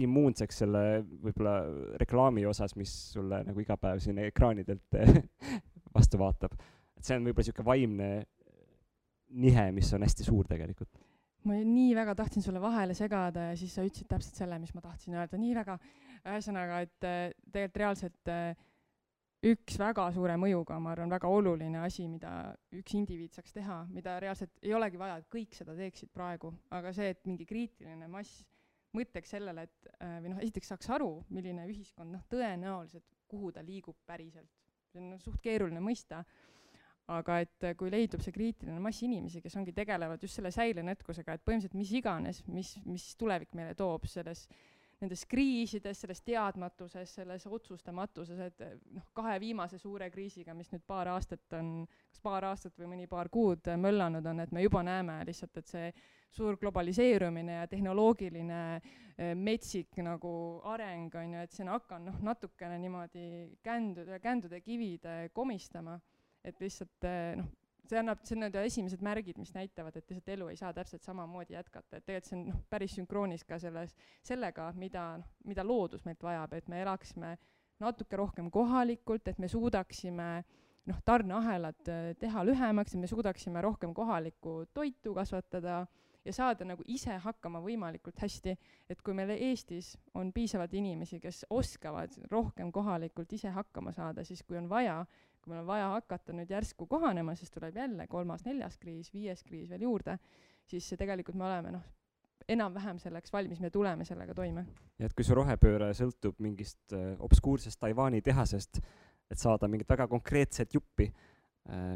[0.00, 1.58] immuunseks selle võib-olla
[2.00, 4.98] reklaami osas, mis sulle nagu iga päev siin ekraanidelt
[5.96, 6.56] vastu vaatab.
[6.96, 8.08] et see on võib-olla niisugune vaimne
[9.34, 11.00] nihe, mis on hästi suur tegelikult.
[11.44, 14.80] ma nii väga tahtsin sulle vahele segada ja siis sa ütlesid täpselt selle, mis ma
[14.84, 15.78] tahtsin öelda, nii väga.
[16.24, 18.54] ühesõnaga, et äh, tegelikult reaalselt äh,
[19.44, 24.16] üks väga suure mõjuga, ma arvan, väga oluline asi, mida üks indiviid saaks teha, mida
[24.22, 28.44] reaalselt ei olegi vaja, et kõik seda teeksid praegu, aga see, et mingi kriitiline mass
[28.94, 33.64] mõtleks sellele, et äh, või noh, esiteks saaks aru, milline ühiskond noh, tõenäoliselt, kuhu ta
[33.66, 34.50] liigub päriselt.
[34.92, 36.22] see on suht keeruline mõista
[37.12, 41.42] aga et kui leidub see kriitiline mass inimesi, kes ongi, tegelevad just selle säilenõtkusega, et
[41.44, 44.46] põhimõtteliselt mis iganes, mis, mis tulevik meile toob selles,
[45.02, 51.10] nendes kriisides, selles teadmatuses, selles otsustamatuses, et noh, kahe viimase suure kriisiga, mis nüüd paar
[51.12, 51.74] aastat on,
[52.08, 55.74] kas paar aastat või mõni paar kuud möllanud on, et me juba näeme lihtsalt, et
[55.74, 55.92] see
[56.34, 60.32] suur globaliseerumine ja tehnoloogiline eh, metsik nagu
[60.72, 63.28] areng, on ju, et see on hakanud noh, natukene niimoodi
[63.62, 66.00] kändude, kändude kivide komistama
[66.44, 67.48] et lihtsalt eh, noh,
[67.88, 71.04] see annab, see on need esimesed märgid, mis näitavad, et lihtsalt elu ei saa täpselt
[71.04, 75.66] samamoodi jätkata, et tegelikult see on noh, päris sünkroonis ka selles, sellega, mida, noh, mida
[75.66, 77.34] loodus meilt vajab, et me elaksime
[77.82, 80.28] natuke rohkem kohalikult, et me suudaksime
[80.90, 85.84] noh, tarneahelad eh, teha lühemaks, et me suudaksime rohkem kohalikku toitu kasvatada
[86.24, 88.56] ja saada nagu ise hakkama võimalikult hästi,
[88.88, 94.42] et kui meil Eestis on piisavalt inimesi, kes oskavad rohkem kohalikult ise hakkama saada, siis
[94.42, 95.02] kui on vaja,
[95.44, 99.68] kui meil on vaja hakata nüüd järsku kohanema, siis tuleb jälle kolmas-neljas kriis, viies kriis
[99.70, 100.16] veel juurde,
[100.66, 101.84] siis tegelikult me oleme noh,
[102.48, 104.66] enam-vähem selleks valmis, me tuleme sellega toime.
[104.98, 108.80] ja et kui su rohepööre sõltub mingist äh, obskuursest Taiwan'i tehasest,
[109.30, 111.94] et saada mingit väga konkreetset juppi äh,,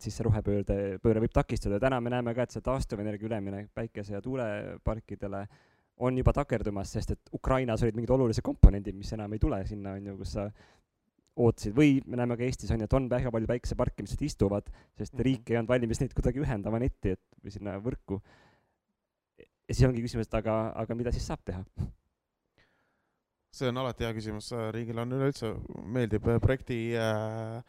[0.00, 3.72] siis see rohepöörde, pööre võib takistuda ja täna me näeme ka, et see taastuvenergia üleminek
[3.74, 5.46] päikese- ja tuuleparkidele
[6.00, 9.92] on juba takerdumas, sest et Ukrainas olid mingid olulised komponendid, mis enam ei tule sinna,
[9.98, 10.46] on ju, kus sa
[11.40, 14.26] ootasid või me näeme ka Eestis on ju, et on väga palju päikeseparke, mis lihtsalt
[14.28, 15.26] istuvad, sest mm -hmm.
[15.28, 18.20] riik ei olnud valmis neid kuidagi ühendama netti, et või sinna võrku.
[19.68, 21.64] ja siis ongi küsimus, et aga, aga mida siis saab teha?
[23.52, 27.62] see on alati hea küsimus, riigil on üleüldse, meeldib projekti äh,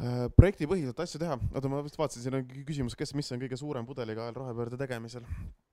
[0.00, 3.56] äh projektipõhiselt asju teha, oota ma vist vaatasin, siin on küsimus, kes, mis on kõige
[3.56, 5.69] suurem pudelikael rohepöörde tegemisel Äh,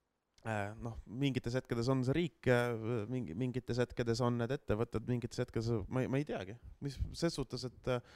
[0.83, 2.49] noh, mingites hetkedes on see riik,
[3.11, 7.35] mingi, mingites hetkedes on need ettevõtted, mingites hetkedes ma ei, ma ei teagi, mis ses
[7.35, 8.13] suhtes, et äh,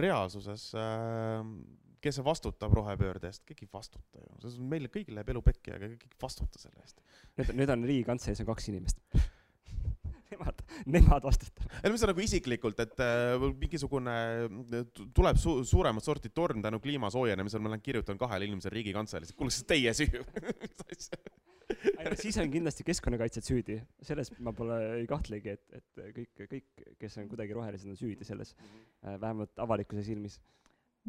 [0.00, 1.42] reaalsuses äh,
[2.06, 6.10] kes vastutab rohepöörde eest, keegi ei vastuta ju, meil kõigil läheb elu pekki, aga keegi
[6.10, 7.02] ei vastuta selle eest.
[7.38, 9.02] nüüd, nüüd on Riigikantseleis on kaks inimest
[10.36, 11.80] nemad, nemad vastutavad.
[11.80, 14.16] ei no mis on nagu isiklikult, et äh, mingisugune
[15.16, 19.54] tuleb su suuremat sorti torm tänu kliima soojenemisele, ma lähen kirjutan kahele inimesele Riigikantseleis, kuule,
[19.54, 20.22] see teie süü
[22.22, 27.18] siis on kindlasti keskkonnakaitsjad süüdi, selles ma pole, ei kahtlegi, et, et kõik, kõik, kes
[27.20, 29.20] on kuidagi rohelised, on süüdi selles mm, -hmm.
[29.20, 30.38] vähemalt avalikkuse silmis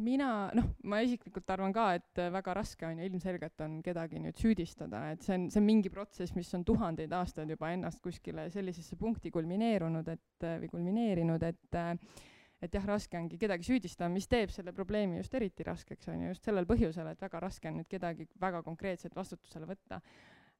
[0.04, 4.38] mina, noh, ma isiklikult arvan ka, et väga raske on ju ilmselgelt on kedagi nüüd
[4.38, 8.48] süüdistada, et see on, see on mingi protsess, mis on tuhandeid aastaid juba ennast kuskile
[8.54, 11.80] sellisesse punkti kulmineerunud, et või kulmineerinud, et
[12.58, 16.32] et jah, raske ongi kedagi süüdistada, mis teeb selle probleemi just eriti raskeks, on ju,
[16.32, 20.00] just sellel põhjusel, et väga raske on nüüd kedagi väga konkreetselt vastutusele võtta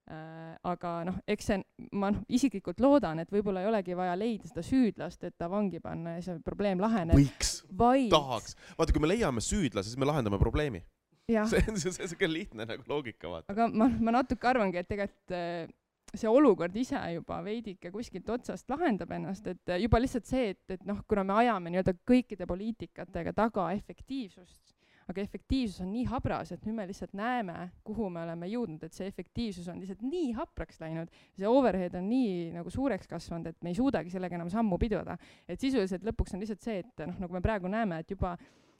[0.08, 1.58] Äh, aga noh, eks see,
[2.00, 5.82] ma noh, isiklikult loodan, et võib-olla ei olegi vaja leida seda süüdlast, et ta vangi
[5.84, 7.18] panna ja see probleem laheneb.
[7.18, 8.56] võiks vaid..., tahaks.
[8.78, 10.84] vaata, kui me leiame süüdlase, siis me lahendame probleemi.
[11.28, 13.52] see on, see, on ka lihtne nagu loogika, vaata.
[13.52, 15.68] aga ma, ma natuke arvangi, et tegelikult äh,
[16.16, 20.88] see olukord ise juba veidike kuskilt otsast lahendab ennast, et juba lihtsalt see, et, et
[20.88, 24.77] noh, kuna me ajame nii-öelda kõikide poliitikatega taga efektiivsust
[25.08, 27.56] aga efektiivsus on nii habras, et nüüd me lihtsalt näeme,
[27.86, 32.08] kuhu me oleme jõudnud, et see efektiivsus on lihtsalt nii hapraks läinud, see overhead on
[32.10, 35.16] nii nagu suureks kasvanud, et me ei suudagi sellega enam sammu pidada.
[35.48, 38.36] et sisuliselt lõpuks on lihtsalt see, et noh, nagu me praegu näeme, et juba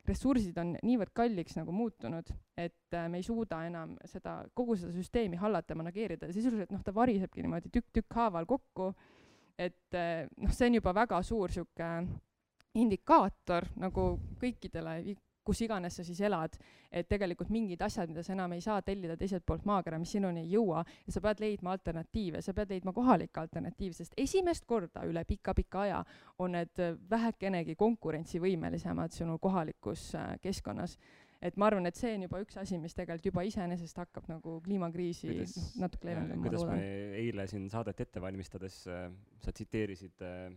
[0.09, 4.93] ressursid on niivõrd kalliks nagu muutunud, et äh, me ei suuda enam seda, kogu seda
[4.95, 8.93] süsteemi hallata manageerida ja sisuliselt noh, ta varisebki niimoodi tükk-tükk haaval kokku,
[9.59, 11.91] et äh, noh, see on juba väga suur sihuke
[12.79, 14.11] indikaator nagu
[14.41, 15.01] kõikidele
[15.49, 16.57] kus iganes sa siis elad,
[16.93, 20.45] et tegelikult mingid asjad, mida sa enam ei saa tellida teiselt poolt maakera, mis sinuni
[20.45, 25.07] ei jõua, ja sa pead leidma alternatiive, sa pead leidma kohalikke alternatiive, sest esimest korda
[25.09, 26.03] üle pika-pika aja
[26.45, 30.99] on need vähekenegi konkurentsivõimelisemad sinu kohalikus äh, keskkonnas
[31.43, 34.57] et ma arvan, et see on juba üks asi, mis tegelikult juba iseenesest hakkab nagu
[34.65, 36.43] kliimakriisi kuidas, natuke leevendama.
[36.43, 36.81] kuidas me
[37.21, 39.07] eile siin saadet ette valmistades äh,,
[39.45, 40.49] sa tsiteerisid äh,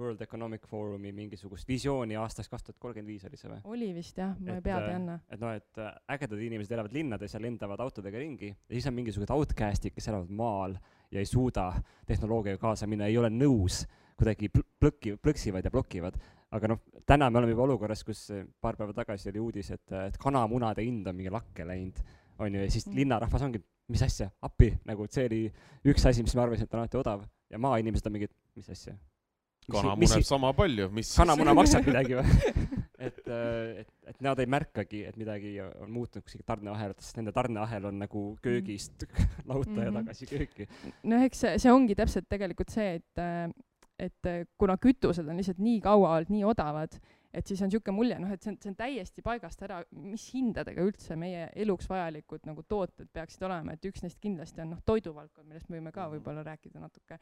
[0.00, 3.60] World Economic Forumi mingisugust visiooni aastaks kaks tuhat kolmkümmend viis oli see või?
[3.74, 5.18] oli vist jah, ma et, pead ei anna.
[5.28, 8.96] et noh, et äh, ägedad inimesed elavad linnades ja lendavad autodega ringi ja siis on
[8.96, 10.76] mingisugused outcast'id, kes elavad maal
[11.10, 11.70] ja ei suuda
[12.06, 13.82] tehnoloogiaga kaasa minna, ei ole nõus,
[14.18, 16.16] kuidagi plõki, plõksivad ja blokivad.
[16.50, 18.24] aga noh, täna me oleme juba olukorras, kus
[18.60, 22.00] paar päeva tagasi oli uudis, et, et kanamunade hind on mingi lakke läinud
[22.40, 22.96] on ju, ja siis Mm.
[22.96, 25.40] linnarahvas ongi, mis asja, appi, nagu see oli
[25.84, 28.94] üks asi, mis me arvasime, et on alati odav ja maainimesed on mingid, mis asja.
[29.72, 32.66] Kana muneb sama palju, mis kanamuna maksab midagi või?
[33.00, 37.86] et, et, et nad ei märkagi, et midagi on muutunud kuskil tarneahelates, sest nende tarneahel
[37.88, 39.06] on nagu köögist
[39.50, 39.96] lauta ja Mhm.
[40.02, 40.68] tagasi kööki.
[41.08, 43.56] no eks see, see ongi täpselt tegelikult see, et,
[44.00, 44.28] et
[44.60, 46.98] kuna kütused on lihtsalt nii kaua olnud nii odavad,
[47.32, 50.24] et siis on niisugune mulje, noh, et see on, see on täiesti paigast ära, mis
[50.34, 54.80] hindadega üldse meie eluks vajalikud nagu tooted peaksid olema, et üks neist kindlasti on noh,
[54.84, 57.20] toiduvaldkond, millest me võime ka võib-olla rääkida natuke.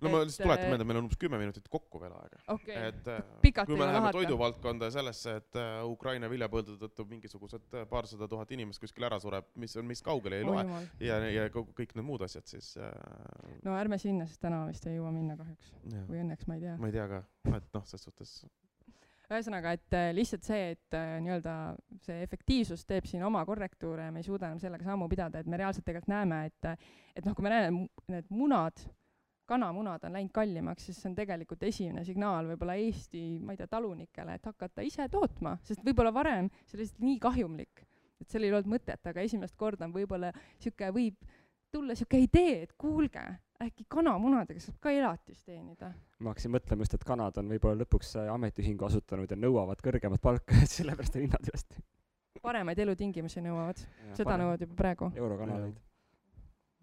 [0.00, 2.40] No ma lihtsalt tuletan meelde, meil on umbes kümme minutit kokku veel aega.
[2.54, 7.06] okay., et äh, Pikalt kui me läheme toiduvaldkonda ja sellesse, et äh, Ukraina viljapõldude tõttu
[7.10, 10.88] mingisugused äh, paarsada tuhat inimest kuskil ära sureb, mis on meist kaugel ei loe jumal.
[11.02, 12.90] ja, ja kõik need muud asjad, siis äh,
[13.66, 16.08] no ärme sinna, sest täna vist ei jõua minna kahjuks jah.
[16.08, 16.80] või õnneks, ma ei tea.
[16.80, 17.22] ma ei tea ka,
[17.56, 18.40] et noh, selles suhtes
[19.30, 21.54] ühesõnaga, et äh, lihtsalt see, et äh, nii-öelda
[22.06, 25.50] see efektiivsus teeb siin oma korrektuure ja me ei suuda enam sellega sammu pidada, et
[25.50, 28.82] me reaalselt tegelikult näeme, et et noh, kui me näeme need munad,
[29.50, 33.68] kanamunad on läinud kallimaks, siis see on tegelikult esimene signaal võib-olla Eesti, ma ei tea,
[33.70, 37.84] talunikele, et hakata ise tootma, sest võib-olla varem see oli lihtsalt nii kahjumlik,
[38.22, 41.30] et sellel ei olnud mõtet, aga esimest korda on võib-olla niisugune, võib
[41.74, 43.26] tulla niisugune idee, et kuulge,
[43.60, 48.14] äkki kanamunadega saab ka elatist teenida ma hakkasin mõtlema just, et kanad on võib-olla lõpuks
[48.20, 51.66] äh, ametiühingu asutanud ja nõuavad kõrgemat palka, et sellepärast on hinnad üles
[52.40, 53.80] paremaid elutingimusi nõuavad,
[54.16, 55.10] seda Parem- nõuavad juba praegu.
[55.16, 55.80] eurokanaleid.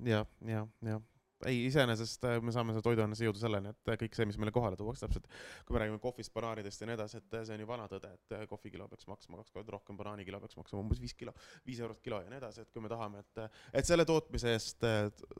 [0.05, 1.01] jah, jah, jah
[1.45, 4.53] ei, iseenesest äh, me saame selle toiduainese jõuda selleni, et äh, kõik see, mis meile
[4.55, 5.27] kohale tuuakse, täpselt
[5.67, 8.09] kui me räägime kohvist, banaaridest ja nii edasi, et äh, see on ju vana tõde,
[8.17, 11.33] et kohvikilo peaks maksma kaks korda rohkem, banaanikilo peaks maksma umbes viis kilo,
[11.67, 13.43] viis eurot kilo ja nii edasi, et kui me tahame, et
[13.77, 14.85] et selle tootmise eest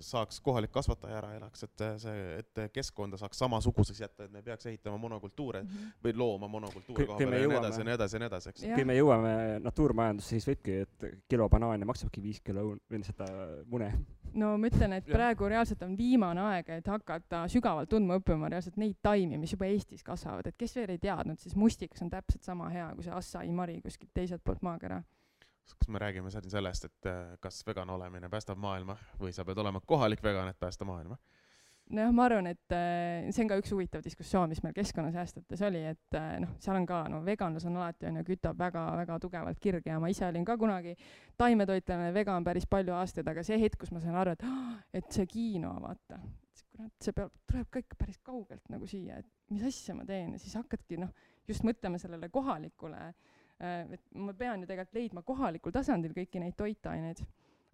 [0.06, 4.70] saaks kohalik kasvataja ära elaks, et see, et keskkonda saaks samasuguseks jätta, et me peaks
[4.70, 5.64] ehitama monokultuure
[6.04, 8.68] või looma monokultuure koha peale ja nii edasi ja nii edasi ja nii edasi, eks.
[8.78, 9.34] Kui me jõuame
[9.66, 12.70] natuurmajandusse, siis võibki, et kilo banaane maksabki viis kilo
[13.08, 13.28] seda
[13.66, 13.92] mune.
[14.38, 18.78] No ma ütlen, et praegu reaalselt on viimane aeg, et hakata sügavalt tundma õppima reaalselt
[18.82, 22.48] neid taimi, mis juba Eestis kasvavad, et kes veel ei teadnud, siis mustikas on täpselt
[22.48, 25.02] sama hea kui see assai mari kuskilt teiselt poolt maakera.
[25.68, 29.58] kas me räägime siin sellest, et äh, kas vegan olemine päästab maailma või sa pead
[29.58, 31.18] olema kohalik vegan, et päästa maailma?
[31.94, 35.84] nojah, ma arvan, et äh, see on ka üks huvitav diskussioon, mis meil keskkonnasäästjates oli,
[35.94, 39.62] et äh, noh, seal on ka, no veganlus on alati on ju, kütab väga-väga tugevalt
[39.64, 40.96] kirge ja ma ise olin ka kunagi
[41.40, 45.28] taimetoitlane vegan päris palju aastaid, aga see hetk, kus ma sain aru, et et see
[45.32, 46.20] kino, vaata,
[46.74, 50.36] kurat, see peab, tuleb ka ikka päris kaugelt nagu siia, et mis asja ma teen
[50.36, 51.14] ja siis hakkadki noh,
[51.48, 53.12] just mõtlema sellele kohalikule,
[53.58, 57.24] et ma pean ju tegelikult leidma kohalikul tasandil kõiki neid toitaineid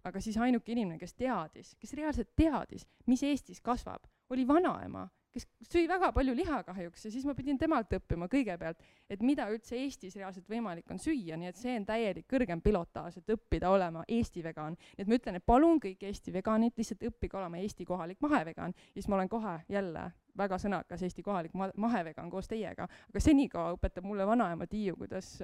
[0.04, 5.48] aga siis ainuke inimene, kes teadis, kes reaalselt teadis, mis Eestis kasvab, oli vanaema, kes
[5.70, 9.78] sõi väga palju liha kahjuks ja siis ma pidin temalt õppima kõigepealt, et mida üldse
[9.80, 14.04] Eestis reaalselt võimalik on süüa, nii et see on täielik kõrgem pilotaaž, et õppida olema
[14.08, 14.78] Eesti vegan.
[14.98, 18.76] nii et ma ütlen, et palun kõik Eesti veganid lihtsalt õppige olema Eesti kohalik mahevegan
[18.94, 23.74] siis ma olen kohe jälle väga sõnakas Eesti kohalik ma- mahevegan koos teiega, aga senikaua
[23.78, 25.40] õpetab mulle vanaema Tiiu, kuidas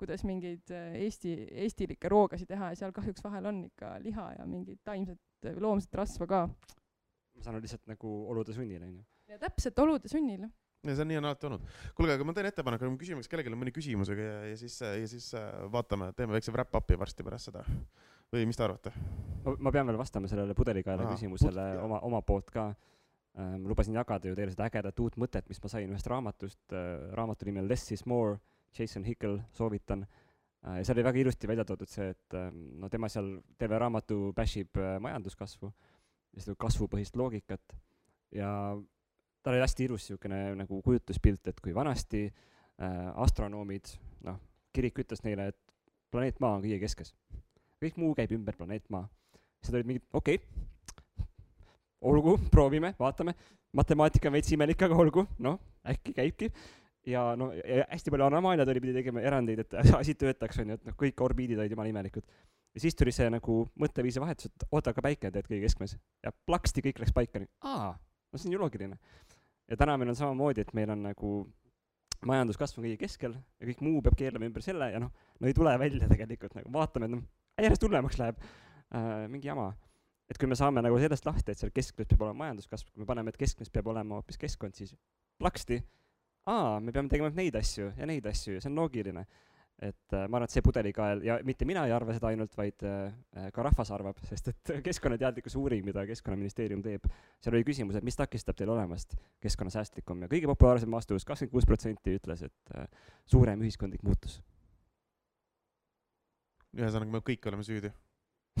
[0.00, 4.46] kuidas mingeid äh, Eesti, eestilikke roogasid teha ja seal kahjuks vahel on ikka liha ja
[4.48, 6.40] mingit taimset loomset rasva ka.
[6.48, 9.04] ma saan aru lihtsalt nagu olude sunnil onju.
[9.30, 10.44] Ja täpselt olude sunnil.
[10.84, 11.64] ja see on nii on alati olnud.
[11.96, 14.78] kuulge, aga ma teen ettepaneku, me küsime, kas kellelgi on mõni küsimus ja, ja siis,
[14.82, 17.64] ja siis äh, vaatame, teeme väikse wrap-up'i varsti pärast seda.
[18.32, 18.94] või mis te arvate?
[19.58, 22.70] ma pean veel vastama sellele pudelikaela küsimusele pudel- oma, oma poolt ka.
[23.34, 26.74] ma lubasin jagada ju teile seda ägedat uut mõtet, mis ma sain ühest raamatust,
[27.14, 28.40] raamatu nimi on Less is more,
[28.76, 30.06] Jason Hickel, soovitan.
[30.64, 34.32] ja seal oli väga ilusti välja toodud see, et ähm, no tema seal terve raamatu
[34.36, 35.70] bashib äh, majanduskasvu
[36.34, 37.78] ja seda kasvupõhist loogikat
[38.34, 38.50] ja
[39.42, 43.94] tal oli hästi ilus niisugune nagu kujutluspilt, et kui vanasti äh, astronoomid,
[44.26, 44.40] noh,
[44.76, 45.58] kirik ütles neile, et
[46.10, 47.14] planeet Maa on kõige keskes.
[47.80, 49.08] kõik muu käib ümber planeet Maa.
[49.60, 51.26] siis nad olid mingid, okei okay,,
[52.00, 53.34] olgu, proovime, vaatame,
[53.76, 56.52] matemaatika on veits imelik, aga olgu, noh, äkki käibki.
[57.06, 60.88] ja no ja hästi palju anomaaliaid oli, pidi tegema erandeid, et asi töötaks, onju, et
[60.88, 62.26] noh, kõik orbiidid olid jumala imelikud.
[62.74, 65.96] ja siis tuli see nagu mõtteviisi vahetus, et oota, aga päike on tegelikult kõige keskmes.
[66.24, 67.94] ja plaksti kõik läks paika, aa,
[68.32, 68.98] no see on ju loogiline.
[69.70, 71.34] Ja täna meil on samamoodi, et meil on nagu
[72.26, 75.56] majanduskasv on kõige keskel ja kõik muu peab keerlema ümber selle ja noh, no ei
[75.56, 77.22] tule välja tegelikult nagu vaatame, et noh,
[77.60, 79.70] järjest hullemaks läheb äh,, mingi jama.
[80.30, 83.06] et kui me saame nagu sellest lahti, et seal keskmes peab olema majanduskasv, kui me
[83.08, 84.92] paneme, et keskmes peab olema hoopis keskkond, siis
[85.40, 85.80] plaksti,
[86.46, 89.24] aa, me peame tegema neid asju ja neid asju ja see on loogiline.
[89.80, 92.84] Et äh, ma arvan, et see pudelikael ja mitte mina ei arva seda ainult, vaid
[92.84, 97.06] äh, ka rahvas arvab, sest et keskkonnateadlikkuse uuring, mida Keskkonnaministeerium teeb,
[97.40, 101.68] seal oli küsimus, et mis takistab teil olemast keskkonnasäästlikum ja kõige populaarsem vastus, kakskümmend kuus
[101.68, 102.90] protsenti ütles, et äh,
[103.30, 104.40] suurem ühiskondlik muutus.
[106.76, 107.92] ühesõnaga, me kõik oleme süüdi.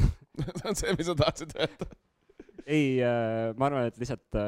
[0.40, 1.90] see on see, mis sa tahtsid öelda.
[2.64, 2.96] ei
[3.58, 4.38] ma arvan, et lihtsalt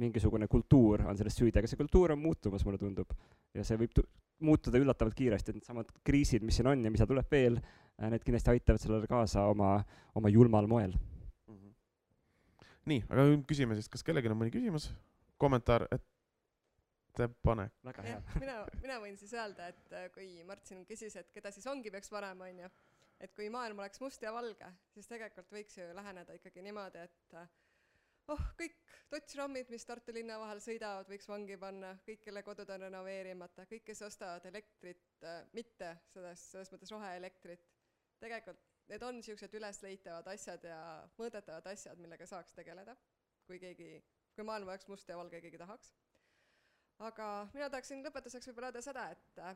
[0.00, 3.12] mingisugune kultuur on selles süüdi, aga see kultuur on muutumas, mulle tundub.
[3.54, 3.92] ja see võib
[4.44, 7.58] muutuda üllatavalt kiiresti, et needsamad kriisid, mis siin on ja mida tuleb veel,
[8.00, 9.74] need kindlasti aitavad sellele kaasa oma,
[10.16, 10.94] oma julmal moel.
[12.90, 14.88] nii, aga nüüd küsime siis, kas kellelgi on mõni küsimus,
[15.38, 15.84] kommentaar,
[17.20, 17.74] ettepanek?
[17.86, 21.28] väga hea jah, mina, mina võin siis öelda, et äh, kui Mart siin küsis, et
[21.34, 22.70] keda siis vangi peaks panema, onju,
[23.20, 27.38] et kui maailm oleks must ja valge, siis tegelikult võiks ju läheneda ikkagi niimoodi, et
[27.38, 27.52] äh,
[28.30, 28.78] oh, kõik
[29.10, 33.84] totsrammid, mis Tartu linna vahel sõidavad, võiks vangi panna, kõik, kelle kodud on renoveerimata, kõik,
[33.90, 37.66] kes ostavad elektrit äh,, mitte selles, selles mõttes roheelektrit,
[38.22, 40.78] tegelikult need on niisugused ülesleitavad asjad ja
[41.18, 42.96] mõõdetavad asjad, millega saaks tegeleda,
[43.46, 43.92] kui keegi,
[44.34, 45.92] kui maailm oleks must ja valge, keegi tahaks.
[47.06, 49.54] Aga mina tahaksin lõpetuseks võib-olla öelda seda, et äh,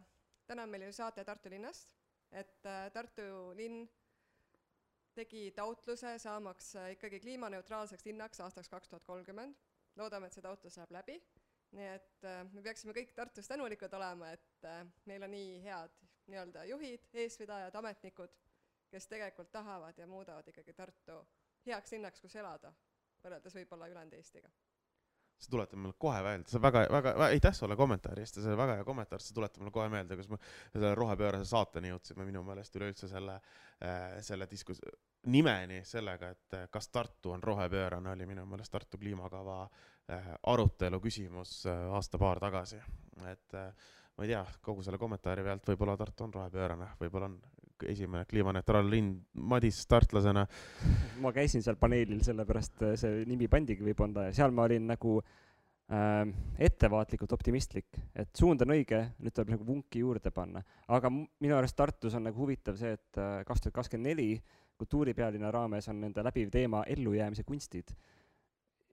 [0.49, 1.93] täna on meil ju saate Tartu linnast,
[2.31, 3.27] et äh, Tartu
[3.59, 3.83] linn
[5.15, 9.57] tegi taotluse saamaks äh, ikkagi kliimaneutraalseks linnaks aastaks kaks tuhat kolmkümmend.
[9.97, 11.21] loodame, et see taotlus läheb läbi.
[11.75, 16.03] nii et äh, me peaksime kõik Tartus tänulikud olema, et äh, meil on nii head
[16.27, 18.37] nii-öelda juhid, eestvedajad, ametnikud,
[18.91, 21.19] kes tegelikult tahavad ja muudavad ikkagi Tartu
[21.67, 22.73] heaks linnaks, kus elada,
[23.25, 24.51] võrreldes võib-olla ülejäänud Eestiga.
[25.39, 28.61] See tuletab mulle kohe meelde, see väga, väga, aitäh sulle kommentaari eest ja see on
[28.61, 30.39] väga hea kommentaar, see tuletab mulle kohe meelde, kus me
[30.73, 33.41] selle rohepöörase saateni jõudsime minu meelest üleüldse selle,
[34.25, 34.81] selle diskus-,
[35.27, 41.01] nimeni sellega, et äh, kas Tartu on rohepöörane, oli minu meelest Tartu kliimakava äh, arutelu
[41.01, 42.81] küsimus äh, aasta-paar tagasi.
[43.31, 43.73] et äh,
[44.17, 47.41] ma ei tea, kogu selle kommentaari pealt võib-olla Tartu on rohepöörane, võib-olla on
[47.91, 49.15] esimene kliimaneutraalne linn
[49.51, 50.47] Madis startlasena
[51.25, 55.19] ma käisin seal paneelil, sellepärast äh, see nimi pandigi võib-olla ja seal ma olin nagu
[55.21, 56.25] äh,
[56.69, 60.65] ettevaatlikult optimistlik, et suund on õige, nüüd tuleb nagu vunki juurde panna.
[60.89, 64.31] aga minu arust Tartus on nagu huvitav see, et kaks tuhat kakskümmend neli
[64.81, 67.95] kultuuripealinna raames on nende läbiv teema ellujäämise kunstid.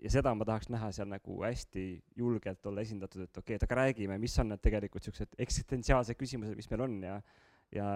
[0.01, 1.81] ja seda ma tahaks näha seal nagu hästi
[2.17, 6.17] julgelt olla esindatud, et okei okay,, et aga räägime, mis on need tegelikult siuksed eksistentsiaalsed
[6.17, 7.19] küsimused, mis meil on ja,
[7.75, 7.89] ja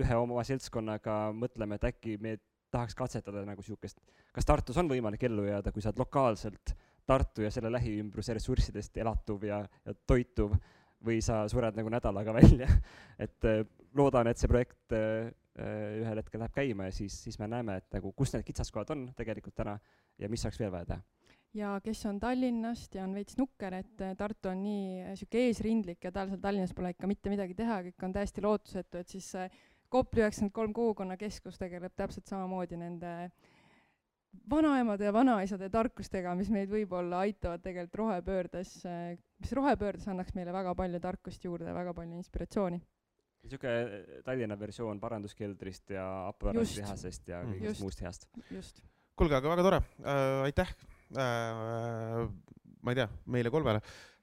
[0.00, 2.38] ühe oma seltskonnaga mõtleme, et äkki me
[2.72, 4.00] tahaks katsetada nagu siukest,
[4.32, 6.74] kas Tartus on võimalik ellu jääda, kui sa oled lokaalselt
[7.06, 10.54] Tartu ja selle lähiümbruse ressurssidest elatuv ja, ja toituv
[11.02, 12.68] või sa sured nagu nädalaga välja.
[13.18, 13.64] et äh,
[13.98, 17.80] loodan, et see projekt äh, äh, ühel hetkel läheb käima ja siis, siis me näeme,
[17.82, 19.78] et nagu kus need kitsaskohad on tegelikult täna
[20.18, 21.02] ja mis oleks veel vaja teha.
[21.58, 26.14] ja kes on Tallinnast ja on veits nukker, et Tartu on nii sihuke eesrindlik ja
[26.14, 29.34] tal seal Tallinnas pole ikka mitte midagi teha, kõik on täiesti lootusetu, et siis
[29.92, 33.10] Kopli üheksakümmend kolm kogukonnakeskus tegeleb täpselt samamoodi nende
[34.50, 38.70] vanaemade ja vanaisade tarkustega, mis meid võib-olla aitavad tegelikult rohepöördes,
[39.42, 42.80] mis rohepöördes annaks meile väga palju tarkust juurde, väga palju inspiratsiooni.
[43.42, 47.52] niisugune Tallinna versioon paranduskeldrist ja aparaaditehasest ja Mhm.
[47.52, 47.80] kõigest Just.
[47.82, 48.26] muust heast.
[48.50, 48.82] just.
[49.18, 50.68] kuulge, aga väga tore äh,, aitäh
[51.18, 52.28] äh,,
[52.82, 53.80] ma ei tea, meile kolmele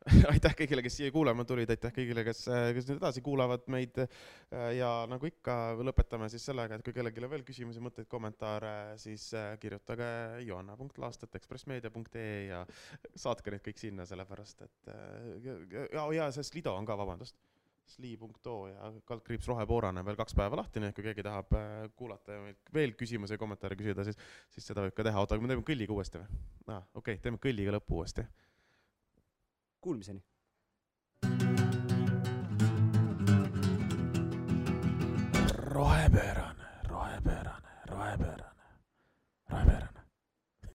[0.31, 2.45] aitäh kõigile, kes siia kuulama tulid, aitäh kõigile, kes,
[2.75, 3.99] kes nüüd edasi kuulavad meid
[4.77, 9.27] ja nagu ikka, lõpetame siis sellega, et kui kellelgi on veel küsimusi, mõtteid, kommentaare, siis
[9.37, 10.09] äh, kirjutage
[10.47, 12.63] joanna.laastet.ekspressmeedia.ee ja
[13.11, 15.31] saatke need kõik sinna, sellepärast et äh,
[15.91, 17.37] ja, ja see Slido on ka, vabandust
[17.89, 22.35] sli.oo ja kaldkriips rohepoorane veel kaks päeva lahti, nii et kui keegi tahab äh, kuulata
[22.35, 24.19] ja meilt veel küsimusi ja kommentaare küsida, siis
[24.53, 26.43] siis seda võib ka teha, oota, aga me teeme kõlliga uuesti või?
[26.69, 28.27] aa, okei okay,, teeme kõlliga lõppu uuesti.
[29.81, 30.21] Kuulmiseni!
[35.79, 38.51] rohepöörane, rohepöörane, rohepöörane,
[39.49, 39.88] rohepöörane.